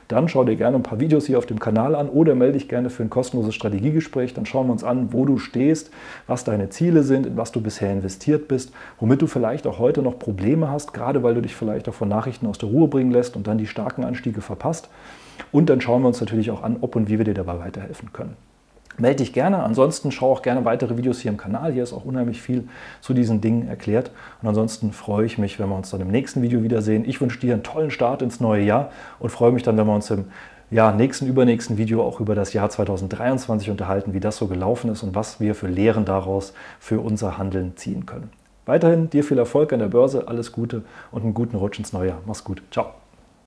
dann 0.08 0.28
schau 0.28 0.44
dir 0.44 0.56
gerne 0.56 0.76
ein 0.76 0.82
paar 0.82 1.00
Videos 1.00 1.26
hier 1.26 1.38
auf 1.38 1.46
dem 1.46 1.58
Kanal 1.58 1.94
an 1.94 2.08
oder 2.08 2.34
melde 2.34 2.54
dich 2.54 2.68
gerne 2.68 2.90
für 2.90 3.02
ein 3.02 3.10
kostenloses 3.10 3.54
Strategiegespräch. 3.70 4.34
Dann 4.34 4.46
schauen 4.46 4.66
wir 4.66 4.72
uns 4.72 4.84
an, 4.84 5.12
wo 5.12 5.24
du 5.24 5.38
stehst, 5.38 5.90
was 6.26 6.44
deine 6.44 6.68
Ziele 6.70 7.02
sind, 7.02 7.26
in 7.26 7.36
was 7.36 7.52
du 7.52 7.60
bisher 7.60 7.92
investiert 7.92 8.48
bist, 8.48 8.72
womit 8.98 9.22
du 9.22 9.26
vielleicht 9.26 9.66
auch 9.66 9.78
heute 9.78 10.02
noch 10.02 10.18
Probleme 10.18 10.70
hast, 10.70 10.92
gerade 10.92 11.22
weil 11.22 11.34
du 11.34 11.40
dich 11.40 11.54
vielleicht 11.54 11.88
auch 11.88 11.94
von 11.94 12.08
Nachrichten 12.08 12.46
aus 12.46 12.58
der 12.58 12.68
Ruhe 12.68 12.88
bringen 12.88 13.10
lässt 13.10 13.36
und 13.36 13.46
dann 13.46 13.58
die 13.58 13.66
starken 13.66 14.04
Anstiege 14.04 14.40
verpasst. 14.40 14.88
Und 15.52 15.70
dann 15.70 15.80
schauen 15.80 16.02
wir 16.02 16.08
uns 16.08 16.20
natürlich 16.20 16.50
auch 16.50 16.62
an, 16.62 16.76
ob 16.80 16.96
und 16.96 17.08
wie 17.08 17.18
wir 17.18 17.24
dir 17.24 17.34
dabei 17.34 17.58
weiterhelfen 17.58 18.12
können. 18.12 18.36
Melde 18.98 19.18
dich 19.18 19.32
gerne. 19.32 19.62
Ansonsten 19.62 20.12
schau 20.12 20.30
auch 20.32 20.42
gerne 20.42 20.64
weitere 20.66 20.98
Videos 20.98 21.20
hier 21.20 21.30
im 21.30 21.38
Kanal. 21.38 21.72
Hier 21.72 21.82
ist 21.82 21.94
auch 21.94 22.04
unheimlich 22.04 22.42
viel 22.42 22.68
zu 23.00 23.14
diesen 23.14 23.40
Dingen 23.40 23.66
erklärt. 23.66 24.10
Und 24.42 24.48
ansonsten 24.48 24.92
freue 24.92 25.24
ich 25.24 25.38
mich, 25.38 25.58
wenn 25.58 25.70
wir 25.70 25.76
uns 25.76 25.90
dann 25.90 26.02
im 26.02 26.08
nächsten 26.08 26.42
Video 26.42 26.62
wiedersehen. 26.62 27.04
Ich 27.06 27.20
wünsche 27.20 27.40
dir 27.40 27.54
einen 27.54 27.62
tollen 27.62 27.90
Start 27.90 28.20
ins 28.20 28.40
neue 28.40 28.62
Jahr 28.62 28.90
und 29.18 29.30
freue 29.30 29.52
mich 29.52 29.62
dann, 29.62 29.78
wenn 29.78 29.86
wir 29.86 29.94
uns 29.94 30.10
im 30.10 30.26
ja, 30.70 30.92
nächsten, 30.92 31.26
übernächsten 31.26 31.78
Video 31.78 32.02
auch 32.02 32.20
über 32.20 32.34
das 32.34 32.52
Jahr 32.52 32.70
2023 32.70 33.70
unterhalten, 33.70 34.14
wie 34.14 34.20
das 34.20 34.36
so 34.36 34.46
gelaufen 34.46 34.90
ist 34.90 35.02
und 35.02 35.14
was 35.14 35.40
wir 35.40 35.54
für 35.54 35.66
Lehren 35.66 36.04
daraus 36.04 36.54
für 36.78 37.00
unser 37.00 37.38
Handeln 37.38 37.76
ziehen 37.76 38.06
können. 38.06 38.30
Weiterhin 38.66 39.10
dir 39.10 39.24
viel 39.24 39.38
Erfolg 39.38 39.72
an 39.72 39.80
der 39.80 39.88
Börse, 39.88 40.28
alles 40.28 40.52
Gute 40.52 40.82
und 41.10 41.22
einen 41.22 41.34
guten 41.34 41.56
Rutsch 41.56 41.78
ins 41.78 41.92
neue 41.92 42.10
Jahr. 42.10 42.20
Mach's 42.24 42.44
gut. 42.44 42.62
Ciao. 42.70 42.99